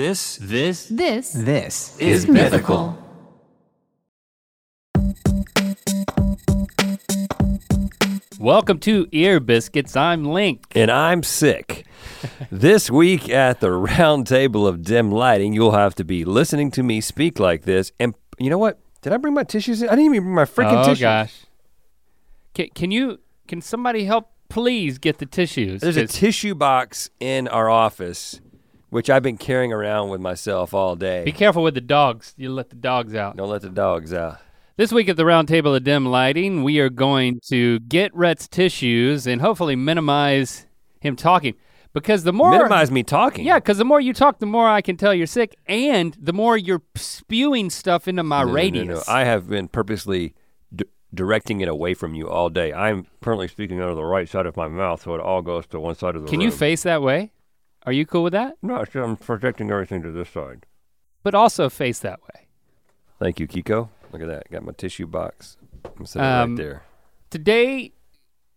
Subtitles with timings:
[0.00, 2.96] This This This This is mythical.
[8.38, 9.96] Welcome to Ear Biscuits.
[9.96, 10.64] I'm Link.
[10.74, 11.84] and I'm sick.
[12.50, 16.82] this week at the round table of dim lighting, you'll have to be listening to
[16.82, 17.92] me speak like this.
[18.00, 18.80] And you know what?
[19.02, 19.82] Did I bring my tissues?
[19.82, 19.90] In?
[19.90, 21.00] I didn't even bring my freaking oh tissues.
[21.00, 21.34] gosh.
[22.54, 23.20] Can, can you?
[23.48, 24.30] Can somebody help?
[24.48, 25.82] Please get the tissues.
[25.82, 28.40] There's a tissue box in our office,
[28.90, 31.24] which I've been carrying around with myself all day.
[31.24, 32.34] be careful with the dogs.
[32.36, 33.36] You let the dogs out.
[33.36, 34.38] Don't let the dogs out.
[34.76, 39.26] This week at the Roundtable of dim lighting, we are going to get Rhett's tissues
[39.26, 40.66] and hopefully minimize
[41.00, 41.54] him talking.
[41.92, 43.44] Because the more Minimize me talking.
[43.44, 46.32] Yeah, because the more you talk, the more I can tell you're sick, and the
[46.32, 48.88] more you're spewing stuff into my No, no, no, radius.
[49.08, 49.12] no.
[49.12, 50.34] I have been purposely
[50.72, 52.72] d- directing it away from you all day.
[52.72, 55.66] I'm currently speaking out of the right side of my mouth, so it all goes
[55.66, 56.46] to one side of the can room.
[56.46, 57.32] you face that way?
[57.86, 58.56] Are you cool with that?
[58.62, 60.66] No, it's- I'm projecting everything to this side.
[61.22, 62.46] But also face that way.
[63.18, 63.88] Thank you, Kiko.
[64.12, 64.50] Look at that.
[64.50, 65.56] Got my tissue box.
[65.98, 66.82] I'm sitting Um, right there.
[67.30, 67.92] Today,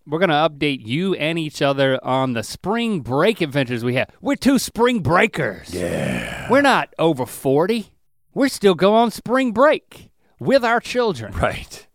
[0.06, 4.10] we're gonna update you and each other on the spring break adventures we have.
[4.22, 5.74] We're two spring breakers.
[5.74, 6.50] Yeah.
[6.50, 7.94] We're not over 40.
[8.34, 11.34] We're still going on spring break with our children.
[11.34, 11.88] Right.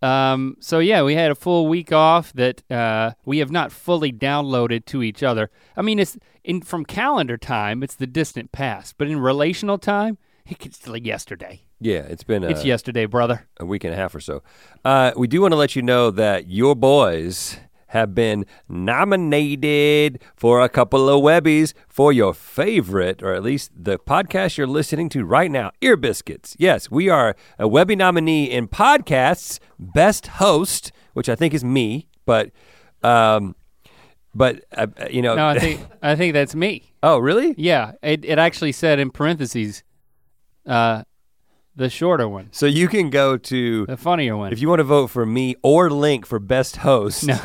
[0.00, 4.12] Um, so yeah, we had a full week off that uh, we have not fully
[4.12, 5.50] downloaded to each other.
[5.76, 6.16] I mean, it's
[6.48, 11.60] in from calendar time, it's the distant past, but in relational time, it's like yesterday.
[11.78, 13.46] Yeah, it's been a, it's yesterday, brother.
[13.60, 14.42] a week and a half or so.
[14.84, 20.60] Uh, we do want to let you know that your boys have been nominated for
[20.62, 25.24] a couple of Webbies for your favorite, or at least the podcast you're listening to
[25.24, 26.56] right now, Ear Biscuits.
[26.58, 32.08] Yes, we are a Webby nominee in podcasts, Best Host, which I think is me,
[32.24, 32.50] but,
[33.02, 33.54] um,
[34.34, 35.34] but uh, you know.
[35.34, 36.92] No, I think I think that's me.
[37.02, 37.54] oh, really?
[37.58, 39.82] Yeah, it it actually said in parentheses,
[40.66, 41.02] uh,
[41.78, 44.52] the shorter one, So you can go to the funnier one.
[44.52, 47.24] if you want to vote for me or Link for best host.
[47.26, 47.38] no.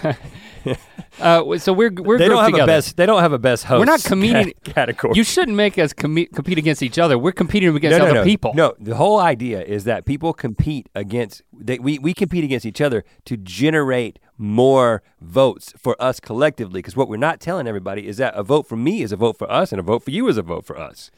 [1.20, 2.64] uh, so we're we're they don't have together.
[2.64, 2.98] a best.
[2.98, 3.80] They don't have a best host.
[3.80, 5.14] We're not comedian- ca- category.
[5.16, 7.18] You shouldn't make us com- compete against each other.
[7.18, 8.24] We're competing against no, no, other no.
[8.24, 8.54] people.
[8.56, 11.42] No, the whole idea is that people compete against.
[11.54, 16.80] They, we we compete against each other to generate more votes for us collectively.
[16.80, 19.38] Because what we're not telling everybody is that a vote for me is a vote
[19.38, 21.12] for us, and a vote for you is a vote for us.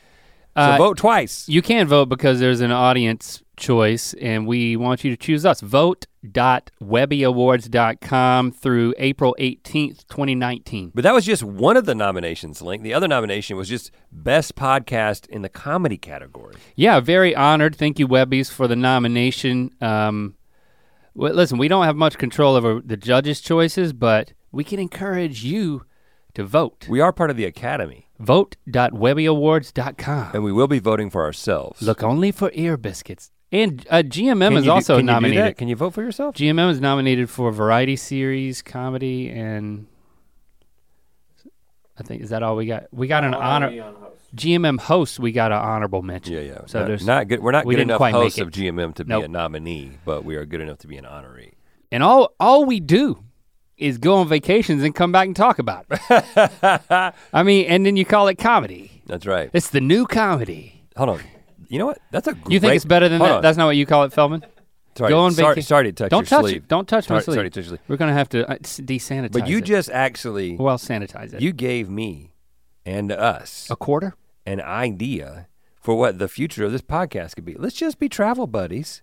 [0.57, 1.47] So Uh, vote twice.
[1.49, 5.59] You can vote because there's an audience choice, and we want you to choose us.
[5.61, 10.91] Vote.webbyawards.com through April 18th, 2019.
[10.93, 12.83] But that was just one of the nominations, Link.
[12.83, 16.55] The other nomination was just best podcast in the comedy category.
[16.75, 17.75] Yeah, very honored.
[17.75, 19.71] Thank you, Webbies, for the nomination.
[19.81, 20.35] Um,
[21.13, 25.43] well, listen, we don't have much control over the judges' choices, but we can encourage
[25.43, 25.83] you
[26.33, 26.87] to vote.
[26.89, 30.31] We are part of the academy, Vote.webbyawards.com.
[30.33, 31.81] and we will be voting for ourselves.
[31.81, 33.31] Look only for ear biscuits.
[33.51, 35.45] And uh, GMM Can is you do- also can you do nominated.
[35.45, 35.57] that?
[35.57, 36.35] Can you vote for yourself?
[36.35, 39.87] GMM is nominated for variety series, comedy, and
[41.97, 42.85] I think is that all we got?
[42.91, 43.93] We got an honor.
[44.35, 46.33] GMM host, we got an honorable mention.
[46.33, 46.61] Yeah, yeah.
[46.65, 47.39] So not, there's not good.
[47.41, 49.91] We're not we good didn't enough quite make hosts of GMM to be a nominee,
[50.03, 51.53] but we are good enough to be an honoree.
[51.91, 53.23] and all all we do
[53.77, 57.13] is go on vacations and come back and talk about it.
[57.33, 59.01] I mean, and then you call it comedy.
[59.05, 59.49] That's right.
[59.53, 60.83] It's the new comedy.
[60.97, 61.19] Hold on.
[61.67, 61.99] You know what?
[62.11, 62.53] That's a great.
[62.53, 63.31] You think it's better than that?
[63.31, 63.41] on.
[63.41, 64.45] That's not what you call it, Feldman.
[64.95, 65.09] sorry.
[65.09, 66.57] go on sorry, vaca- sorry to touch Don't touch sleeve.
[66.57, 66.67] it.
[66.67, 67.35] Don't touch my Sorry, sleeve.
[67.35, 67.79] sorry to touch your sleeve.
[67.87, 69.65] We're gonna have to uh, desanitize But you it.
[69.65, 71.41] just actually well sanitize it.
[71.41, 72.33] you gave me
[72.85, 74.15] and us a quarter?
[74.45, 75.47] an idea
[75.81, 77.55] for what the future of this podcast could be.
[77.55, 79.01] Let's just be travel buddies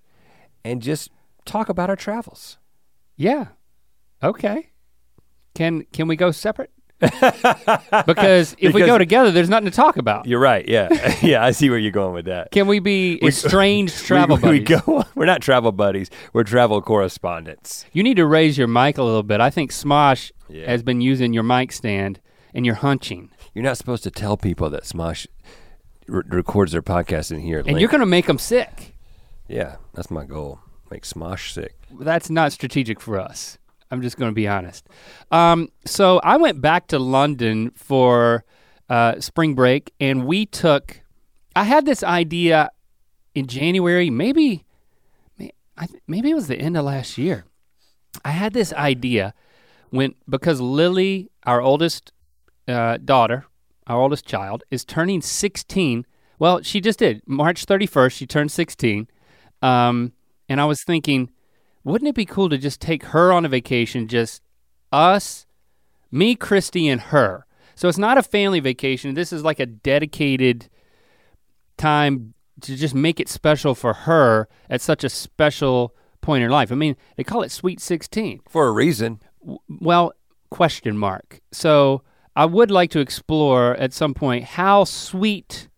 [0.65, 1.11] and just
[1.44, 2.59] talk about our travels.
[3.16, 3.49] Yeah.
[4.22, 4.71] Okay.
[5.55, 6.71] Can can we go separate?
[8.06, 10.27] because if we go together, there's nothing to talk about.
[10.27, 10.66] You're right.
[10.69, 10.88] Yeah.
[11.22, 12.50] yeah, I see where you're going with that.
[12.53, 14.81] Can we be estranged travel we, we buddies?
[14.87, 16.11] go we're not travel buddies.
[16.32, 17.84] We're travel correspondents.
[17.93, 19.41] You need to raise your mic a little bit.
[19.41, 20.66] I think Smosh Yeah.
[20.71, 22.21] has been using your mic stand
[22.55, 23.31] and you're hunching.
[23.55, 25.27] You're not supposed to tell people that Smosh
[26.06, 27.58] re- records their podcast in here.
[27.58, 27.81] And Link.
[27.81, 28.94] you're gonna make them sick.
[29.49, 30.61] yeah, that's my goal.
[30.91, 31.75] Make Smosh sick.
[31.99, 33.58] That's not strategic for us.
[33.93, 34.89] I'm just gonna be honest.
[35.31, 38.44] Um, so I went back to London for
[38.89, 41.03] uh, spring break and we took,
[41.55, 42.71] I had this idea
[43.35, 44.65] in January, maybe,
[46.09, 47.44] maybe it was the end of last year.
[48.25, 49.35] I had this idea
[49.91, 52.12] when, because Lily, our oldest
[52.67, 53.44] uh, daughter,
[53.87, 56.06] our oldest child, is turning 16.
[56.39, 57.23] Well, she just did.
[57.27, 59.06] March 31st, she turned 16.
[59.61, 60.12] Um,
[60.49, 61.31] and I was thinking,
[61.84, 64.43] wouldn't it be cool to just take her on a vacation, just
[64.90, 65.46] us,
[66.11, 67.46] me, Christy, and her?
[67.75, 69.14] So it's not a family vacation.
[69.14, 70.69] This is like a dedicated
[71.76, 76.52] time to just make it special for her at such a special point in her
[76.52, 76.70] life.
[76.70, 78.40] I mean, they call it Sweet 16.
[78.49, 79.20] For a reason.
[79.69, 80.12] Well,
[80.50, 81.40] question mark.
[81.50, 82.02] So
[82.37, 85.69] I would like to explore at some point how sweet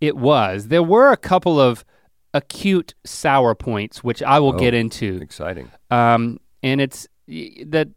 [0.00, 0.68] it was.
[0.68, 1.84] There were a couple of
[2.34, 4.58] acute sour points, which I will Oh.
[4.58, 5.18] get into.
[5.22, 5.70] Exciting.
[5.90, 7.06] Um, and it's
[7.66, 7.88] that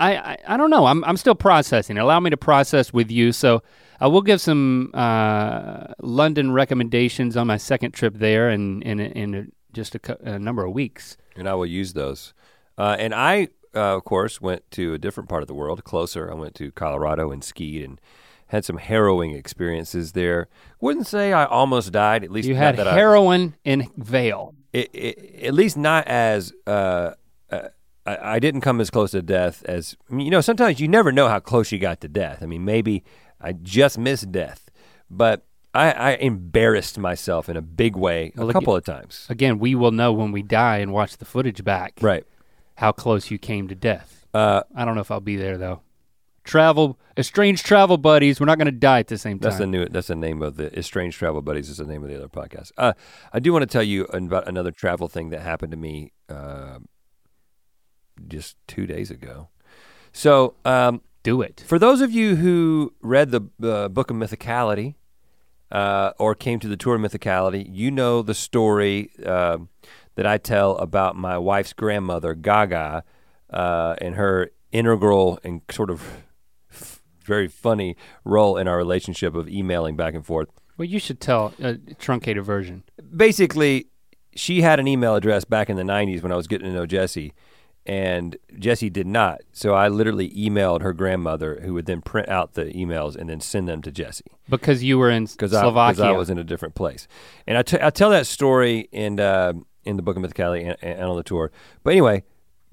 [0.00, 0.86] I, I I don't know.
[0.86, 1.98] I'm I'm still processing.
[1.98, 3.32] Allow me to process with you.
[3.32, 3.62] So
[4.00, 9.52] I will give some uh, London recommendations on my second trip there, in in in
[9.72, 10.00] just a,
[10.34, 11.16] a number of weeks.
[11.36, 12.34] and I will use those.
[12.78, 16.30] Uh, and I, uh, of course, went to a different part of the world, closer.
[16.30, 18.00] I went to Colorado and skied and
[18.52, 20.48] had some harrowing experiences there.
[20.80, 22.22] Wouldn't say I almost died.
[22.24, 24.54] At least You not had that I- heroin in Vail.
[24.72, 27.12] it, it, at least not as uh,
[27.50, 27.68] uh,
[28.06, 30.40] I, I didn't come as close to death as I mean, you know.
[30.40, 32.38] Sometimes you never know how close you got to death.
[32.42, 33.04] I mean, maybe
[33.40, 34.70] I just missed death,
[35.10, 35.44] but
[35.74, 39.26] I, I embarrassed myself in a big way a Well, look, couple of times.
[39.30, 42.24] Again, we will know when we die and watch the footage back Right.
[42.76, 44.26] how close you came to death.
[44.34, 45.80] Uh, I don't know if I'll be there though.
[46.44, 48.40] Travel, estranged travel buddies.
[48.40, 49.50] We're not going to die at the same time.
[49.50, 49.86] That's the new.
[49.88, 51.68] That's the name of the Estranged Travel Buddies.
[51.68, 52.72] Is the name of the other podcast.
[52.76, 52.94] Uh,
[53.32, 56.78] I do want to tell you about another travel thing that happened to me uh,
[58.26, 59.48] just two days ago.
[60.12, 61.62] So, um, Do it.
[61.66, 64.96] for those of you who read the uh, Book of Mythicality
[65.70, 69.58] uh, or came to the tour of Mythicality, you know the story uh,
[70.16, 73.04] that I tell about my wife's grandmother, Gaga,
[73.50, 76.02] uh, and her integral and sort of
[77.22, 80.48] very funny role in our relationship of emailing back and forth.
[80.78, 82.84] Well, you should tell a truncated version.
[83.14, 83.86] Basically,
[84.34, 86.86] she had an email address back in the 90s when I was getting to know
[86.86, 87.34] Jessie,
[87.84, 89.40] and Jessie did not.
[89.52, 93.40] So I literally emailed her grandmother, who would then print out the emails and then
[93.40, 94.24] send them to Jessie.
[94.48, 95.70] Because you were in Slovakia.
[95.72, 96.08] because I.
[96.08, 97.06] I was in a different place.
[97.46, 99.52] And I, t- I tell that story in uh,
[99.84, 101.50] in the Book of Mythicality and, and on the tour.
[101.82, 102.22] But anyway,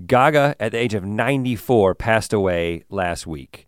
[0.06, 3.68] Gaga at the age of 94 passed away last week.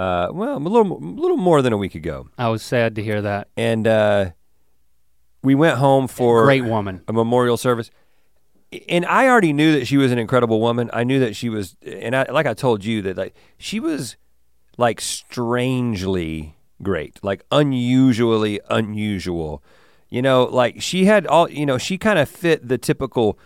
[0.00, 2.28] Uh, well, a little a little more than a week ago.
[2.38, 3.48] I was sad to hear that.
[3.54, 4.30] And uh,
[5.42, 7.02] we went home for Great woman.
[7.06, 7.90] a memorial service.
[8.88, 10.88] And I already knew that she was an incredible woman.
[10.94, 14.16] I knew that she was, and I, like I told you that like she was
[14.78, 19.62] like strangely great, like unusually unusual.
[20.08, 23.38] You know, like she had all, you know, she kind of fit the typical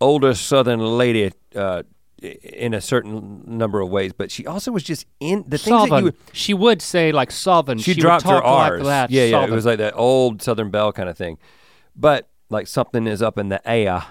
[0.00, 1.84] older Southern lady uh,
[2.24, 5.98] in a certain number of ways, but she also was just in the things that
[5.98, 7.82] you would, She would say like Solvin.
[7.82, 8.84] she, would dropped her talk like R's.
[8.86, 9.10] that.
[9.10, 9.44] yeah, yeah.
[9.44, 11.38] It was like that old Southern Belle kind of thing.
[11.96, 14.04] But like something is up in the air.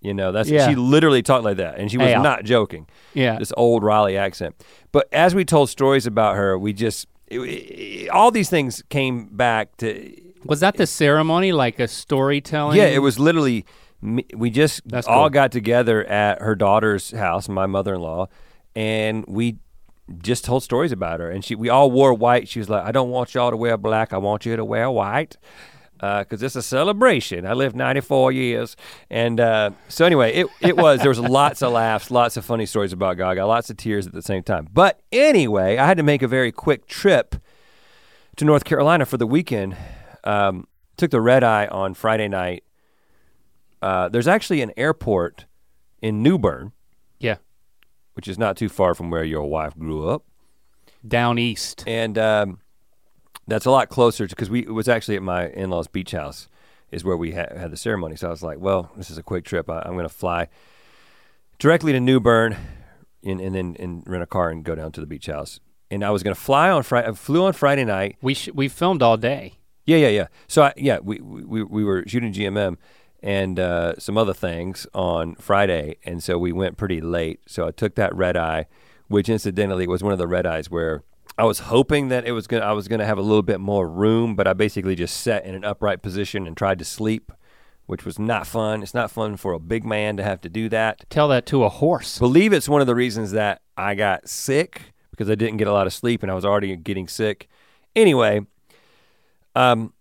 [0.00, 0.68] You know, that's Yeah.
[0.68, 2.20] she literally talked like that, and she was Air.
[2.20, 2.86] not joking.
[3.14, 3.38] yeah.
[3.38, 4.54] This old Raleigh accent.
[4.92, 9.26] But as we told stories about her, we just it- it- all these things came
[9.26, 10.12] back to.
[10.44, 12.76] Was that the ceremony, like a storytelling?
[12.76, 13.64] Yeah, it was literally.
[14.00, 15.30] Me- We just That's all cool.
[15.30, 18.28] got together at her daughter's house, my mother-in-law,
[18.74, 19.56] and we
[20.18, 21.30] just told stories about her.
[21.30, 22.48] And she, we all wore white.
[22.48, 24.12] She was like, "I don't want y'all to wear black.
[24.12, 25.36] I want you to wear white."
[25.98, 27.46] because it's a celebration.
[27.46, 28.76] I lived 94 years,
[29.10, 32.66] and uh, so anyway, it it was there was lots of laughs, lots of funny
[32.66, 34.68] stories about Gaga, lots of tears at the same time.
[34.70, 37.36] But anyway, I had to make a very quick trip
[38.36, 39.74] to North Carolina for the weekend.
[40.22, 40.68] Um,
[40.98, 42.62] took the red eye on Friday night.
[43.82, 45.44] Uh, there's actually an airport
[46.02, 46.72] in New Bern,
[47.18, 47.36] Yeah.
[48.14, 50.24] which is not too far from where your wife grew up.
[51.06, 51.84] Down east.
[51.86, 52.58] and um,
[53.46, 56.48] that's a lot closer because we it was actually at my in-laws beach house
[56.90, 58.16] is where we ha- had the ceremony.
[58.16, 59.70] So i was like well this is a quick trip.
[59.70, 60.48] I, i'm going to fly
[61.58, 62.56] directly to new bern
[63.24, 65.60] and, and then and rent a car and go down to the beach house.
[65.90, 68.16] And i was going to fly on friday i flew on friday night.
[68.20, 69.58] We sh- we filmed all day.
[69.84, 70.26] yeah yeah yeah.
[70.48, 72.76] So I, yeah we, we we were shooting gmm
[73.22, 77.70] and uh, some other things on friday and so we went pretty late so i
[77.70, 78.66] took that red eye
[79.08, 81.02] which incidentally was one of the red eyes where
[81.38, 83.88] I was hoping that it was gonna I was gonna have a little bit more
[83.88, 87.30] room, but I basically just sat in an upright position and tried to sleep,
[87.84, 88.82] which was not fun.
[88.82, 91.04] It's not fun for a big man to have to do that.
[91.10, 92.18] Tell that to a horse.
[92.18, 95.72] Believe it's one of the reasons that I got sick because I didn't get a
[95.72, 97.48] lot of sleep and I was already getting sick.
[97.94, 98.40] Anyway,
[99.54, 99.92] um,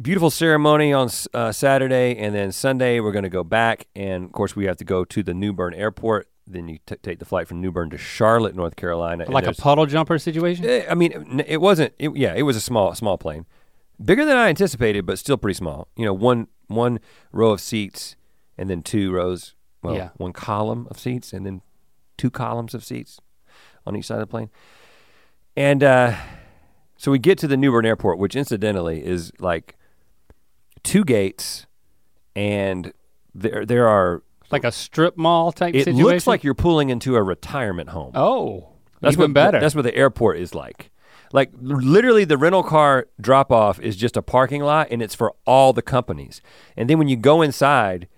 [0.00, 4.32] beautiful ceremony on uh, Saturday, and then Sunday we're going to go back, and of
[4.32, 6.28] course we have to go to the New Bern Airport.
[6.46, 9.24] Then you t- take the flight from New Bern to Charlotte, North Carolina.
[9.30, 10.66] Like a puddle jumper situation?
[10.66, 11.94] Eh, I mean, it- wasn't.
[11.98, 13.46] It, yeah, it was a small, small plane,
[14.02, 15.88] bigger than I anticipated, but still pretty small.
[15.96, 16.98] You know, one one
[17.32, 18.16] row of seats,
[18.58, 19.54] and then two rows.
[19.82, 20.08] Well, Yeah.
[20.16, 21.60] one column of seats, and then
[22.16, 23.20] two columns of seats
[23.86, 24.50] on each side of the plane.
[25.56, 26.14] And uh,
[27.04, 29.76] so we get to the New Bern Airport, which incidentally is like
[30.82, 31.66] two gates,
[32.34, 32.94] and
[33.34, 34.22] there there are.
[34.50, 36.02] Like a strip mall type It situation.
[36.02, 38.12] looks like you're pulling into a retirement home.
[38.14, 38.70] Oh,
[39.02, 39.60] That's even what, better.
[39.60, 40.90] That's what the airport is like.
[41.30, 45.34] Like literally, the rental car drop off is just a parking lot, and it's for
[45.44, 46.40] all the companies.
[46.74, 48.08] And then when you go inside,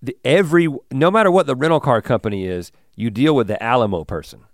[0.00, 4.02] the every no matter what the rental car company is, you deal with the Alamo
[4.04, 4.45] person.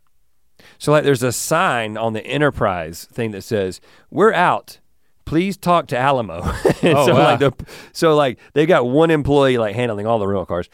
[0.78, 4.78] So like, there's a sign on the Enterprise thing that says, "We're out."
[5.24, 6.42] Please talk to Alamo.
[6.84, 7.36] Oh, so wow.
[7.36, 7.52] like the
[7.92, 10.68] so like they got one employee like handling all the rental cars.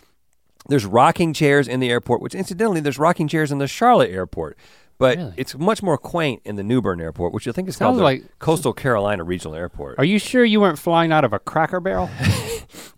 [0.68, 4.57] There's rocking chairs in the airport, which incidentally, there's rocking chairs in the Charlotte airport,
[4.99, 5.35] but Really?
[5.37, 7.99] it's much more quaint in the New Bern airport, which I think is Sounds called
[7.99, 9.99] the like- Coastal Carolina Regional Airport.
[9.99, 12.09] Are you sure you weren't flying out of a Cracker Barrel?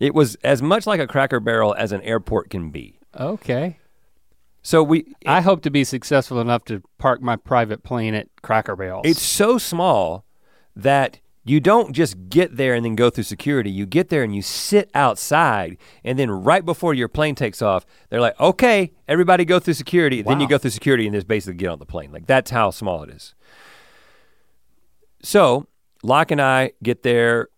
[0.01, 2.99] It was as much like a Cracker Barrel as an airport can be.
[3.19, 3.79] okay.
[4.63, 8.77] So we, I hope to be successful enough to park my private plane at Cracker
[8.77, 9.03] Barrel.
[9.05, 10.25] it's so small
[10.77, 13.71] that you don't just get there and then go through security.
[13.71, 17.87] You get there and you sit outside, and then right before your plane takes off,
[18.11, 21.57] they're like, "Okay, everybody go through security." Then you go through security and just basically
[21.57, 22.13] get on the plane.
[22.13, 23.35] Like that's how small it is.
[25.23, 25.67] So
[26.03, 27.49] Locke and I get there.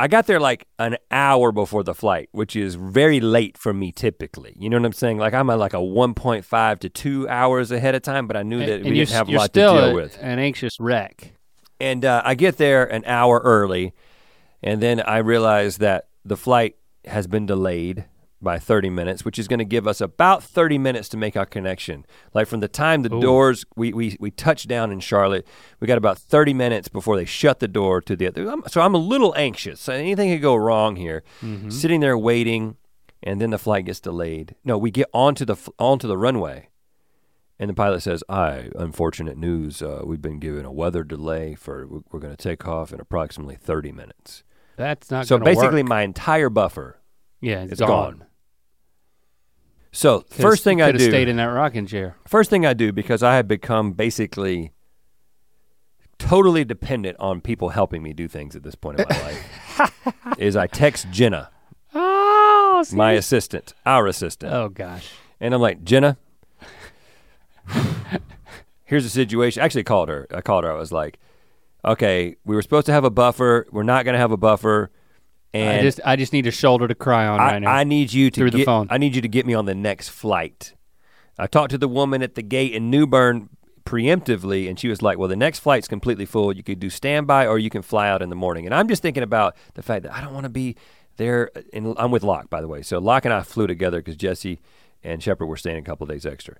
[0.00, 3.90] I got there like an hour before the flight, which is very late for me
[3.90, 4.54] typically.
[4.56, 5.18] You know what I'm saying?
[5.18, 8.60] Like I'm at like a 1.5 to two hours ahead of time, but I knew
[8.60, 10.16] that and we you're, didn't have a lot to deal a- with.
[10.20, 11.32] an anxious wreck.
[11.80, 13.92] And uh, I get there an hour early,
[14.62, 18.04] and then I realize that the flight has been delayed
[18.40, 21.46] by 30 minutes, which is going to give us about 30 minutes to make our
[21.46, 22.06] connection.
[22.34, 23.20] Like from the time the Ooh.
[23.20, 25.46] doors, we, we, we touch down in Charlotte,
[25.80, 28.54] we got about 30 minutes before they shut the door to the other.
[28.68, 29.88] So I'm a little anxious.
[29.88, 31.24] Anything could go wrong here.
[31.42, 31.70] Mm-hmm.
[31.70, 32.76] Sitting there waiting,
[33.22, 34.54] and then the flight gets delayed.
[34.64, 36.68] No, we get onto the onto the runway.
[37.60, 39.82] And the pilot says, "I unfortunate news.
[39.82, 41.88] Uh, we've been given a weather delay for.
[41.88, 44.44] We're going to take off in approximately 30 minutes.
[44.76, 45.88] That's not so basically, work.
[45.88, 47.00] my entire buffer.
[47.40, 47.88] yeah, it's, it's gone.
[48.18, 48.27] gone.
[49.92, 52.16] So first thing I do, stayed in that rocking chair.
[52.26, 54.72] first thing I do because I have become basically
[56.18, 59.92] totally dependent on people helping me do things at this point in my life,
[60.38, 61.50] is I text Jenna,
[61.94, 65.10] Oh, my assistant, our assistant, oh gosh.
[65.40, 66.18] And I'm like, Jenna,
[68.84, 69.62] here's the situation.
[69.62, 70.26] I actually called her.
[70.32, 70.72] I called her.
[70.72, 71.18] I was like,
[71.84, 73.66] okay, we were supposed to have a buffer.
[73.70, 74.90] We're not going to have a buffer.
[75.54, 77.70] And I just I just need a shoulder to cry on I, right now.
[77.70, 78.86] I need you to Through the get, phone.
[78.90, 80.74] I need you to get me on the next flight.
[81.38, 83.48] I talked to the woman at the gate in New Bern
[83.84, 86.52] preemptively, and she was like, "Well, the next flight's completely full.
[86.52, 89.00] You could do standby, or you can fly out in the morning." And I'm just
[89.00, 90.76] thinking about the fact that I don't want to be
[91.16, 91.50] there.
[91.72, 92.82] And I'm with Locke, by the way.
[92.82, 94.60] So Locke and I flew together because Jessie
[95.02, 96.56] and Shepard were staying a couple days extra.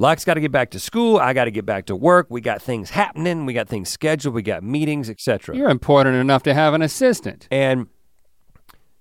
[0.00, 1.18] Locke's got to get back to school.
[1.18, 2.28] I got to get back to work.
[2.30, 3.44] We got things happening.
[3.44, 4.34] We got things scheduled.
[4.34, 5.54] We got meetings, etc.
[5.54, 7.46] You're important enough to have an assistant.
[7.50, 7.86] And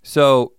[0.03, 0.55] so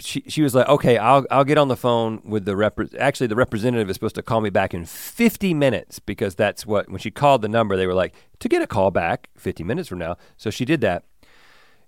[0.00, 2.80] she she was like, "Okay, I'll I'll get on the phone with the rep.
[2.98, 6.88] Actually, the representative is supposed to call me back in 50 minutes because that's what
[6.90, 9.88] when she called the number, they were like to get a call back 50 minutes
[9.88, 10.16] from now.
[10.36, 11.04] So she did that,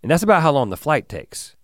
[0.04, 1.57] and that's about how long the flight takes.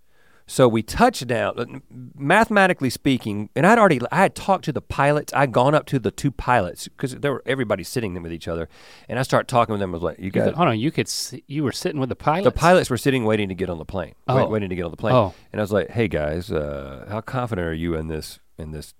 [0.48, 1.82] So we touched down.
[2.14, 5.32] Mathematically speaking, and I'd already I had talked to the pilots.
[5.34, 8.46] I'd gone up to the two pilots because there were everybody sitting there with each
[8.46, 8.68] other,
[9.08, 9.90] and I started talking with them.
[9.90, 12.16] I was like, "You guys, hold on, you could s- you were sitting with the
[12.16, 12.44] pilots?
[12.44, 14.48] the pilots were sitting waiting to get on the plane, wait- Oh.
[14.48, 15.14] waiting to get on the plane.
[15.16, 15.34] Oh.
[15.52, 18.38] And I was like, "Hey guys, uh, how confident are you in this?
[18.56, 18.94] In this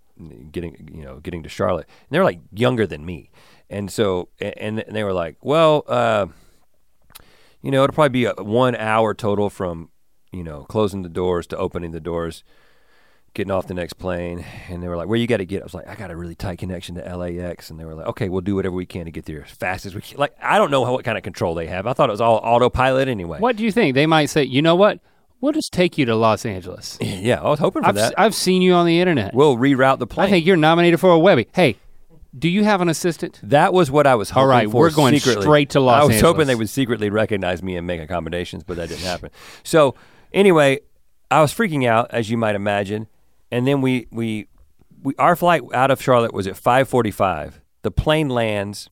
[0.50, 3.30] getting you know getting to Charlotte?" And they're like younger than me,
[3.70, 6.26] and so and, and they were like, "Well, uh,
[7.62, 9.90] you know, it'll probably be a, one hour total from
[10.36, 12.44] you know closing the doors to opening the doors."
[13.34, 15.64] Getting off the next plane, and they were like, "Where you got to get?" I
[15.64, 18.30] was like, "I got a really tight connection to LAX," and they were like, "Okay,
[18.30, 20.56] we'll do whatever we can to get there as fast as we can." Like, I
[20.56, 21.86] don't know how, what kind of control they have.
[21.86, 23.38] I thought it was all autopilot anyway.
[23.38, 23.94] What do you think?
[23.94, 25.00] They might say, you know what?
[25.42, 26.96] We'll just take you to Los Angeles.
[27.02, 28.14] Yeah, I was hoping for I've, that.
[28.16, 29.34] I've seen you on the internet.
[29.34, 30.28] we'll reroute the plane.
[30.28, 31.46] I think you're nominated for a Webby.
[31.54, 31.76] Hey,
[32.38, 33.38] do you have an assistant?
[33.42, 35.42] that was what I was hoping All right, for we're going secretly.
[35.42, 38.76] straight to Los I was hoping they would secretly recognize me and make accommodations, but
[38.78, 39.30] that didn't happen.
[39.62, 39.94] So
[40.33, 40.80] anyway,
[41.30, 43.09] I was freaking out, as you might imagine,
[43.50, 44.49] and then we we,
[45.02, 47.61] we our flight out of Charlotte was at 5:45.
[47.83, 48.90] The plane lands.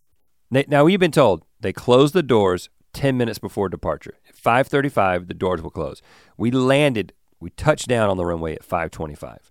[0.51, 4.15] They, now we've been told they close the doors 10 minutes before departure.
[4.29, 6.01] At 5:35, the doors will close.
[6.37, 7.13] We landed.
[7.41, 9.51] We touched down on the runway at 5:25.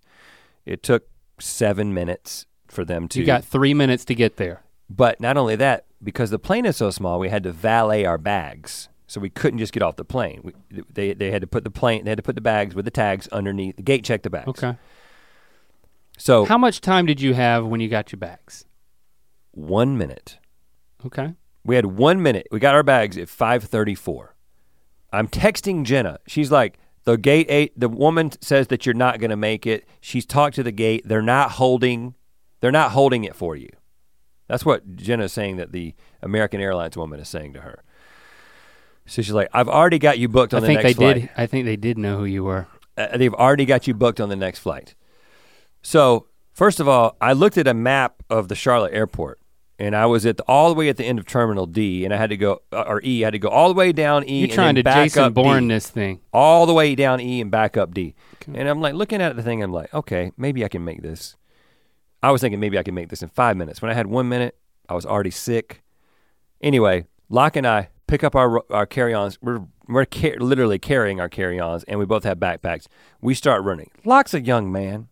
[0.66, 3.20] It took seven minutes for them to.
[3.20, 4.62] You got three minutes to get there.
[4.90, 8.18] But not only that, because the plane is so small, we had to valet our
[8.18, 8.88] bags.
[9.14, 10.40] So we couldn't just get off the plane.
[10.42, 12.84] We, they, they had to put the plane, they had to put the bags with
[12.84, 13.76] the tags underneath.
[13.76, 14.48] The gate check the bags.
[14.48, 14.76] Okay.
[16.18, 18.64] So How much time did you have when you got your bags?
[19.52, 20.38] one minute.
[21.06, 21.34] Okay.
[21.64, 22.48] We had one minute.
[22.50, 24.30] We got our bags at 5:34.
[25.12, 26.18] I'm texting Jenna.
[26.26, 29.86] She's like, the gate eight, the woman says that you're not gonna make it.
[30.00, 31.02] She's talked to the gate.
[31.06, 32.16] They're not holding,
[32.60, 33.68] they're not holding it for you.
[34.48, 37.83] That's what Jenna is saying that the American Airlines woman is saying to her.
[39.06, 41.14] So she's like, I've already got you booked on I the think next they flight.
[41.22, 41.30] did.
[41.36, 42.66] I think they did know who you were.
[42.96, 44.94] Uh, they've already got you booked on the next flight.
[45.82, 49.40] So first of all, I looked at a map of the Charlotte airport
[49.78, 52.14] and I was at the, all the way at the end of Terminal D and
[52.14, 54.26] I had to go, uh, or E, I had to go all the way down
[54.28, 55.42] E You're and trying to back Jason up D.
[55.42, 56.20] Bourne this thing.
[56.32, 58.14] all the way down E and back up D.
[58.46, 61.36] And I'm like looking at the thing, I'm like, okay, maybe I can make this.
[62.22, 63.82] I was thinking maybe I can make this in five minutes.
[63.82, 64.56] When I had one minute,
[64.88, 65.82] I was already sick.
[66.60, 69.38] Anyway, Locke and I pick up our our carry-ons.
[69.42, 70.06] We're we're
[70.38, 72.86] literally carrying our carry-ons, and we both have backpacks.
[73.20, 73.90] We start running.
[74.04, 75.08] Locke's a young man.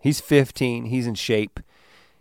[0.00, 0.86] He's 15.
[0.86, 1.60] He's in shape.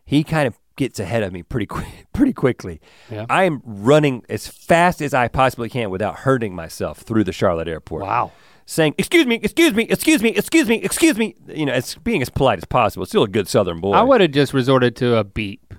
[0.06, 2.82] He kind of gets ahead of me pretty quick, pretty quickly.
[3.10, 3.26] Yeah.
[3.30, 7.68] I am running as fast as I possibly can without hurting myself through the Charlotte
[7.70, 8.32] airport Wow.
[8.66, 12.22] saying, "Excuse me, excuse me, excuse me, excuse me, excuse me." You know, it's being
[12.22, 13.06] as polite as possible.
[13.06, 13.94] Still a good Southern boy.
[13.94, 15.74] I would have just resorted to a beep.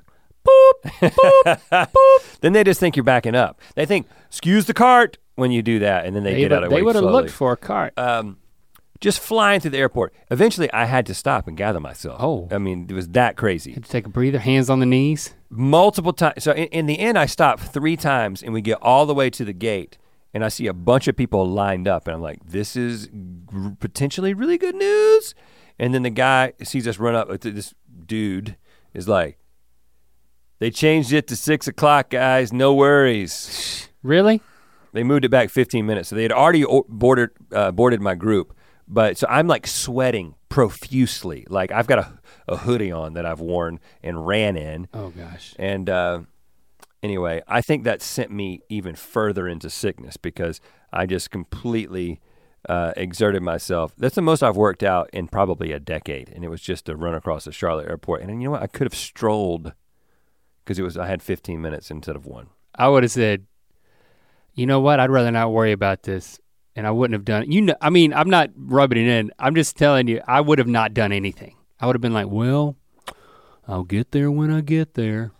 [2.41, 3.61] then they just think you're backing up.
[3.75, 6.65] They think, "Excuse the cart" when you do that, and then they, They, get out
[6.65, 7.97] of the way they would have looked for a cart.
[7.99, 8.39] um,
[9.01, 10.13] just flying through the airport.
[10.29, 12.21] Eventually, I had to stop and gather myself.
[12.21, 12.49] Oh.
[12.51, 13.73] I mean, it was that crazy.
[13.73, 15.35] Had to take a breather, hands on the knees.
[15.51, 16.43] multiple times.
[16.43, 19.31] So in, in the end, I stop three times, and we get all the way
[19.31, 19.99] to the gate,
[20.35, 23.13] and I see a bunch of people lined up, and I'm like, "This is g-
[23.79, 25.35] potentially really good news."
[25.79, 27.31] And then the guy sees us run up.
[27.31, 27.73] uh, This
[28.05, 28.57] dude
[28.95, 29.39] is like,
[30.59, 32.53] "They changed it to six o'clock, guys.
[32.53, 34.41] No worries." Really?
[34.93, 38.55] They moved it back 15 minutes, so they had already boarded uh, boarded my group.
[38.87, 41.47] But so I'm like sweating profusely.
[41.49, 44.89] Like I've got a, a hoodie on that I've worn and ran in.
[44.95, 45.55] Oh gosh.
[45.59, 46.21] And uh,
[47.03, 50.61] anyway, I think that sent me even further into sickness because
[50.93, 52.21] I just completely
[52.69, 53.93] uh, exerted myself.
[53.97, 56.97] That's the most I've worked out in probably a decade, and it was just to
[56.97, 58.23] run across the Charlotte airport.
[58.23, 58.63] And you know what?
[58.63, 59.75] I could have strolled
[60.69, 62.49] because it was I had 15 minutes instead of one.
[62.75, 63.47] I would have said,
[64.55, 65.01] you know what?
[65.01, 66.39] I'd rather not worry about this,
[66.77, 67.49] and I wouldn't have done it.
[67.49, 69.33] You know, I mean, I'm not rubbing it in.
[69.39, 71.57] I'm just telling you, I would have not done anything.
[71.81, 72.77] I would have been like, well,
[73.67, 75.33] I'll get there when I get there.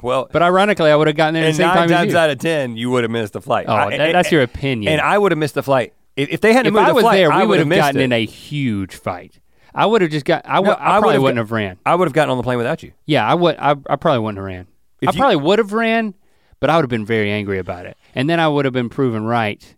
[0.00, 2.14] Well, But ironically, I would have gotten there and the same nine time as times
[2.14, 3.66] out of ten, you would have missed the flight.
[3.68, 4.90] oh, I- that- and- that's your opinion.
[4.92, 6.94] And I would have missed the flight if, if they hadn't if moved I the
[6.94, 7.16] was flight.
[7.18, 8.04] there, I we would have gotten it.
[8.04, 9.38] in a huge fight.
[9.74, 10.42] I would have just got.
[10.44, 11.78] I, No, I, I probably wouldn't got- have ran.
[11.86, 12.92] I would have gotten on the plane without you.
[13.06, 13.56] Yeah, I would.
[13.58, 14.66] I, I probably wouldn't have ran.
[15.00, 16.14] If I you- probably would have ran,
[16.60, 18.88] but I would have been very angry about it, and then I would have been
[18.88, 19.76] proven right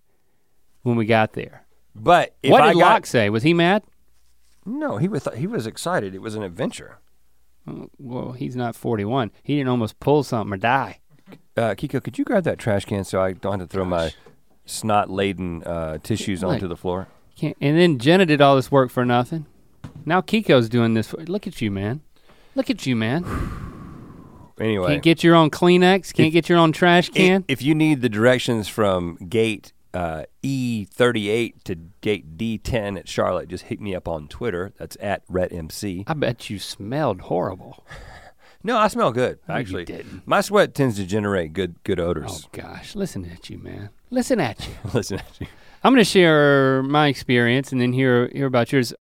[0.83, 1.65] when we got there.
[1.95, 3.31] But if what I did got, Locke say?
[3.31, 3.85] Was he mad?
[4.67, 6.15] No, he was he was excited.
[6.15, 6.99] It was an adventure.
[7.67, 9.31] Oh, Well, he's not 41.
[9.43, 11.01] He didn't almost pull something or die.
[11.57, 14.13] Uh, Kiko, could you grab that trash can so I don't have to throw my
[14.67, 17.07] snot laden uh, tissues Like- onto the floor?
[17.43, 19.47] And then Jenna did all this work for nothing.
[20.05, 21.09] Now Kiko's doing this.
[21.09, 22.01] For, look at you, man.
[22.55, 23.25] Look at you, man.
[24.61, 26.13] Anyway, Can't get your own Kleenex.
[26.15, 27.45] Can't If- get your own trash can.
[27.49, 33.65] if you need the directions from gate uh, E38 to gate D10 at Charlotte, just
[33.65, 34.73] hit me up on Twitter.
[34.79, 36.05] That's at RhettMC.
[36.07, 37.85] I bet you smelled horrible.
[38.67, 39.41] No, I smell good.
[39.47, 40.23] No, you Actually, didn't.
[40.27, 42.47] my sweat tends to generate good good odors.
[42.47, 43.91] Oh gosh, listen at you, man.
[44.09, 44.73] Listen at you.
[44.95, 45.47] Listen, at you.
[45.83, 48.95] I'm going to share my experience and then hear hear about yours.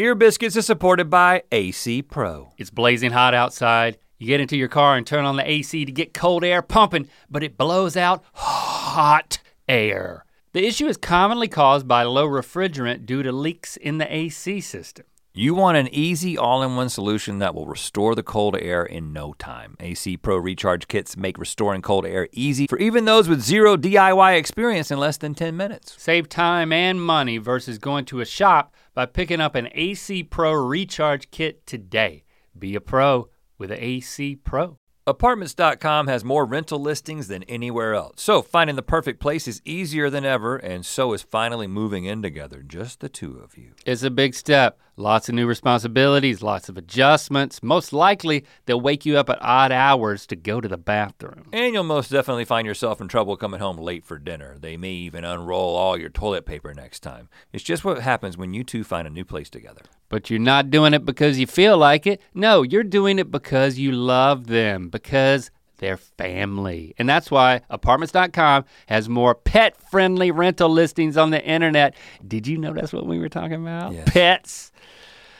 [0.00, 2.52] Ear Biscuits is supported by AC Pro.
[2.56, 3.98] It's blazing hot outside.
[4.16, 7.08] You get into your car and turn on the AC to get cold air pumping,
[7.28, 10.24] but it blows out hot air.
[10.52, 15.04] The issue is commonly caused by low refrigerant due to leaks in the AC system.
[15.34, 19.12] You want an easy all in one solution that will restore the cold air in
[19.12, 19.76] no time.
[19.78, 24.36] AC Pro recharge kits make restoring cold air easy for even those with zero DIY
[24.36, 25.94] experience in less than 10 minutes.
[25.96, 30.52] Save time and money versus going to a shop by picking up an AC Pro
[30.52, 32.24] recharge kit today.
[32.58, 34.76] Be a pro with an AC Pro.
[35.06, 38.20] Apartments.com has more rental listings than anywhere else.
[38.20, 42.22] So finding the perfect place is easier than ever, and so is finally moving in
[42.22, 43.74] together, just the two of you.
[43.86, 44.80] It's a big step.
[44.98, 47.62] Lots of new responsibilities, lots of adjustments.
[47.62, 51.48] Most likely, they'll wake you up at odd hours to go to the bathroom.
[51.52, 54.56] And you'll most definitely find yourself in trouble coming home late for dinner.
[54.58, 57.28] They may even unroll all your toilet paper next time.
[57.52, 59.82] It's just what happens when you two find a new place together.
[60.08, 62.20] But you're not doing it because you feel like it.
[62.34, 66.94] No, you're doing it because you love them, because they're family.
[66.98, 71.94] And that's why apartments.com has more pet friendly rental listings on the internet.
[72.26, 73.92] Did you know that's what we were talking about?
[73.92, 74.08] Yes.
[74.10, 74.72] Pets.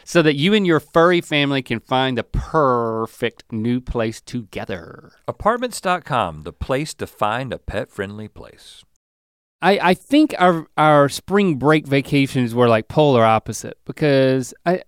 [0.09, 5.13] So that you and your furry family can find the perfect new place together.
[5.29, 8.87] Apartments.com, the place to find a pet friendly place.
[9.61, 14.83] I, I think our our spring break vacations were like polar opposite because I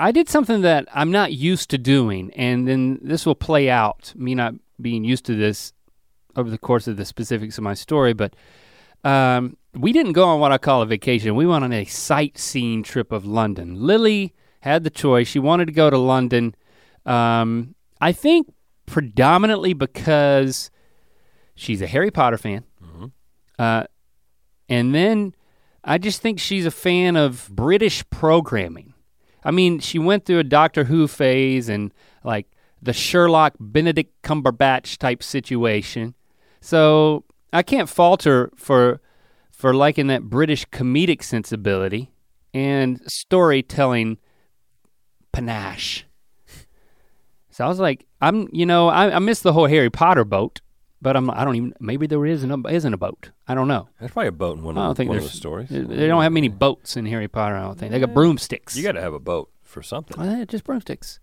[0.00, 4.12] I did something that I'm not used to doing, and then this will play out.
[4.16, 5.72] Me not being used to this
[6.34, 8.34] over the course of the specifics of my story, but
[9.04, 11.36] um, we didn't go on what I call a vacation.
[11.36, 13.76] We went on a sightseeing trip of London.
[13.76, 15.28] Lily had the choice.
[15.28, 16.54] She wanted to go to London.
[17.04, 18.50] Um, I think
[18.86, 20.70] predominantly because
[21.54, 22.64] she's a Harry Potter fan.
[23.58, 23.84] Uh,
[24.70, 25.34] and then
[25.84, 28.94] I just think she's a fan of British programming.
[29.44, 31.92] I mean, she went through a Doctor Who phase and
[32.24, 32.46] like
[32.80, 36.14] the Sherlock Benedict Cumberbatch type situation.
[36.62, 39.02] So I can't falter for
[39.52, 42.10] for liking that British comedic sensibility
[42.54, 44.16] and storytelling
[45.34, 46.04] panache.
[47.50, 50.60] So I was like, I'm, you know, I, I miss the whole Harry Potter boat,
[51.00, 51.74] but I'm, I don't even.
[51.78, 53.30] Maybe there isn't a, isn't a boat.
[53.46, 53.88] I don't know.
[54.00, 55.32] There's probably a boat in one I don't the, think one of there's.
[55.32, 55.68] the stories.
[55.68, 57.54] They they don't have many boats in Harry Potter.
[57.56, 58.76] I don't think they got broomsticks.
[58.76, 60.20] You got to have a boat for something.
[60.20, 61.20] Eh, just broomsticks,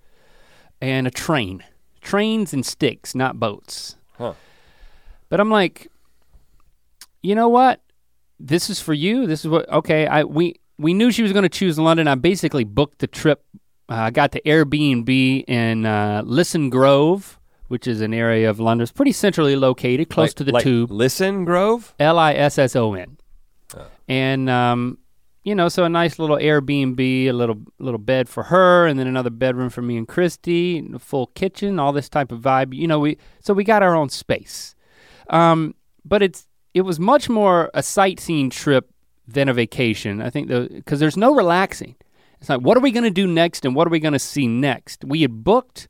[0.79, 1.63] and a train.
[1.99, 3.95] Trains and sticks, not boats.
[4.17, 4.33] Huh.
[5.29, 5.87] But I'm like,
[7.21, 7.81] you know what?
[8.39, 9.27] This is for you.
[9.27, 9.69] This is what.
[9.69, 12.07] Okay, I we we knew she was going to choose London.
[12.07, 13.43] I basically booked the trip.
[13.91, 18.83] Uh, I got the Airbnb in uh, Lisson Grove, which is an area of London.
[18.83, 20.91] It's pretty centrally located, close Like- to the like tube.
[20.91, 21.93] Listen, Grove.
[21.99, 23.17] L I S S O N.
[23.75, 23.85] Oh.
[24.07, 24.97] And um,
[25.43, 29.07] you know, so a nice little Airbnb, a little little bed for her, and then
[29.07, 32.73] another bedroom for me and Christy, and a full kitchen, all this type of vibe.
[32.73, 34.73] You know, we so we got our own space.
[35.29, 35.75] Um,
[36.05, 38.89] but it's it was much more a sightseeing trip
[39.27, 40.21] than a vacation.
[40.21, 41.95] I think the because there's no relaxing.
[42.41, 44.19] It's like, what are we going to do next, and what are we going to
[44.19, 45.05] see next?
[45.05, 45.87] We had booked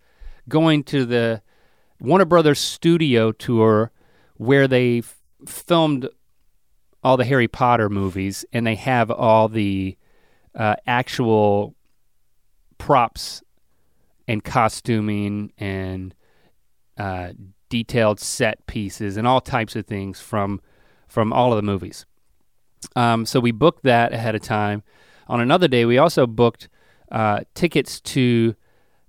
[0.49, 1.41] going to the
[2.01, 3.91] Warner Brothers studio tour
[4.35, 6.09] where they f- filmed
[7.03, 9.97] all the Harry Potter movies, and they have all the
[10.53, 11.73] uh, actual
[12.77, 13.41] props
[14.27, 16.13] and costuming and
[16.97, 17.31] uh,
[17.69, 20.59] detailed set pieces and all types of things from
[21.07, 22.05] from all of the movies.
[22.95, 24.83] Um, so we booked that ahead of time.
[25.27, 26.69] On another day, we also booked
[27.11, 28.55] uh, tickets to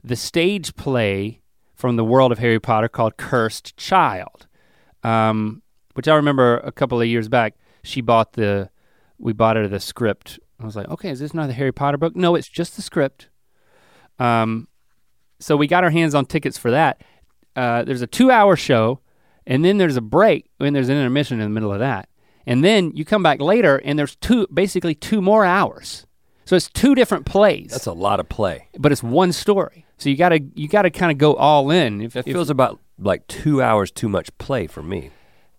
[0.04, 1.40] the stage play
[1.74, 4.46] from the world of Harry Potter called Cursed Child,
[5.02, 5.62] um,
[5.94, 7.54] which I remember a couple of years back.
[7.82, 8.70] She bought the,
[9.18, 10.38] we bought her the script.
[10.60, 12.14] I was like, okay, is this not the Harry Potter book?
[12.14, 13.28] No, it's just the script.
[14.18, 14.68] Um,
[15.40, 17.02] so we got our hands on tickets for that.
[17.56, 19.00] Uh, there's a two-hour show,
[19.44, 22.08] and then there's a break, and there's an intermission in the middle of that,
[22.46, 26.06] and then you come back later, and there's two, basically two more hours.
[26.44, 28.68] So it's two different plays, That's a lot of play.
[28.78, 29.86] but it's one story.
[29.98, 32.00] So you gotta you gotta kind of go all in.
[32.00, 35.10] If, It if- feels about like two hours too much play for me.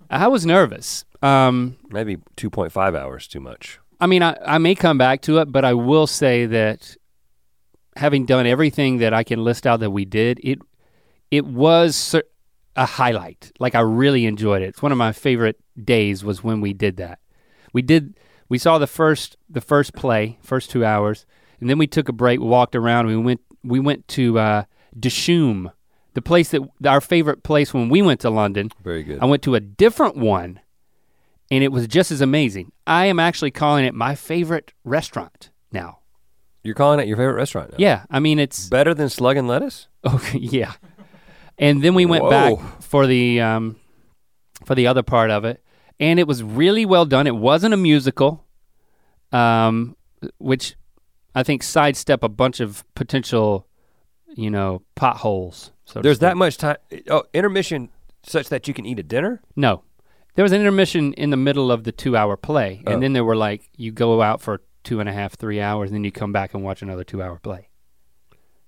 [0.10, 1.06] I was nervous.
[1.22, 3.80] Um, Maybe 2.5 hours too much.
[4.00, 6.96] I mean, I, I may come back to it, but I will say that
[7.96, 10.60] having done everything that I can list out that we did, it
[11.32, 11.96] it was
[12.76, 13.52] a highlight.
[13.60, 14.70] Like I really enjoyed it.
[14.70, 17.20] It's one of my favorite days was when we did that.
[17.72, 18.18] We did
[18.50, 21.26] we saw the first the first play, first two hours,
[21.60, 24.64] and then we took a break, walked around, we went we went to uh
[24.98, 25.72] Dishoom,
[26.14, 28.70] the place that our favorite place when we went to London.
[28.84, 29.20] Very good.
[29.20, 30.60] I went to a different one
[31.52, 32.72] and it was just as amazing.
[32.88, 36.00] I am actually calling it my favorite restaurant now.
[36.64, 37.78] You're calling it your favorite restaurant now?
[37.78, 39.88] Yeah, I mean it's Better than Slug and Lettuce?
[40.06, 40.74] okay, yeah.
[41.58, 42.30] And then we went Whoa.
[42.30, 43.76] back for the um
[44.66, 45.64] for the other part of it
[46.00, 47.28] and it was really well done.
[47.28, 48.46] It wasn't a musical
[49.32, 49.96] um
[50.38, 50.76] which
[51.36, 53.68] I think sidestep a bunch of potential
[54.36, 55.72] you know potholes.
[55.86, 56.78] So There's that much time.
[57.10, 57.90] Oh, intermission
[58.24, 59.42] such that you can eat a dinner?
[59.56, 59.84] No.
[60.36, 62.82] There was an intermission in the middle of the two hour play.
[62.88, 63.00] And Oh.
[63.00, 65.96] then there were like, you go out for two and a half, three hours, and
[65.98, 67.68] then you come back and watch another two hour play.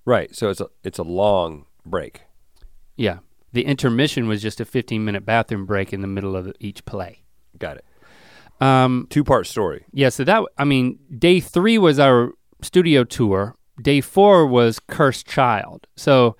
[0.04, 0.34] Right.
[0.34, 2.20] So it's a it's a long break.
[2.96, 3.18] Yeah.
[3.52, 7.22] The intermission was just a 15 minute bathroom break in the middle of each play.
[7.58, 7.84] Got it.
[8.60, 9.84] Um, Two part story.
[9.92, 12.32] yeah, so that, I mean, day three was our
[12.62, 13.54] studio tour.
[13.80, 15.86] Day four was Cursed Child.
[15.94, 16.36] So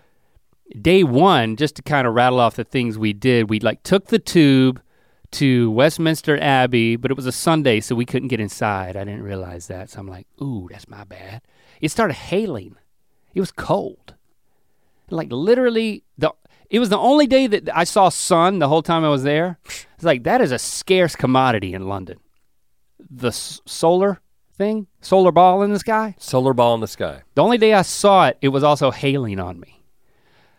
[0.80, 4.06] day one, just to kind of rattle off the things we did, we like took
[4.06, 4.80] the tube
[5.32, 8.96] to Westminster Abbey, but it was a Sunday, so we couldn't get inside.
[8.96, 9.90] I didn't realize that.
[9.90, 11.42] So I'm like, ooh, that's my bad.
[11.82, 12.76] It started hailing.
[13.34, 14.14] It was cold.
[15.10, 16.32] Like literally the
[16.70, 19.58] it was the only day that I saw sun the whole time I was there.
[19.94, 22.18] It's like that is a scarce commodity in London.
[23.10, 24.20] The s- solar
[24.56, 26.14] thing, solar ball in the sky.
[26.18, 27.22] Solar ball in the sky.
[27.34, 29.82] The only day I saw it, it was also hailing on me.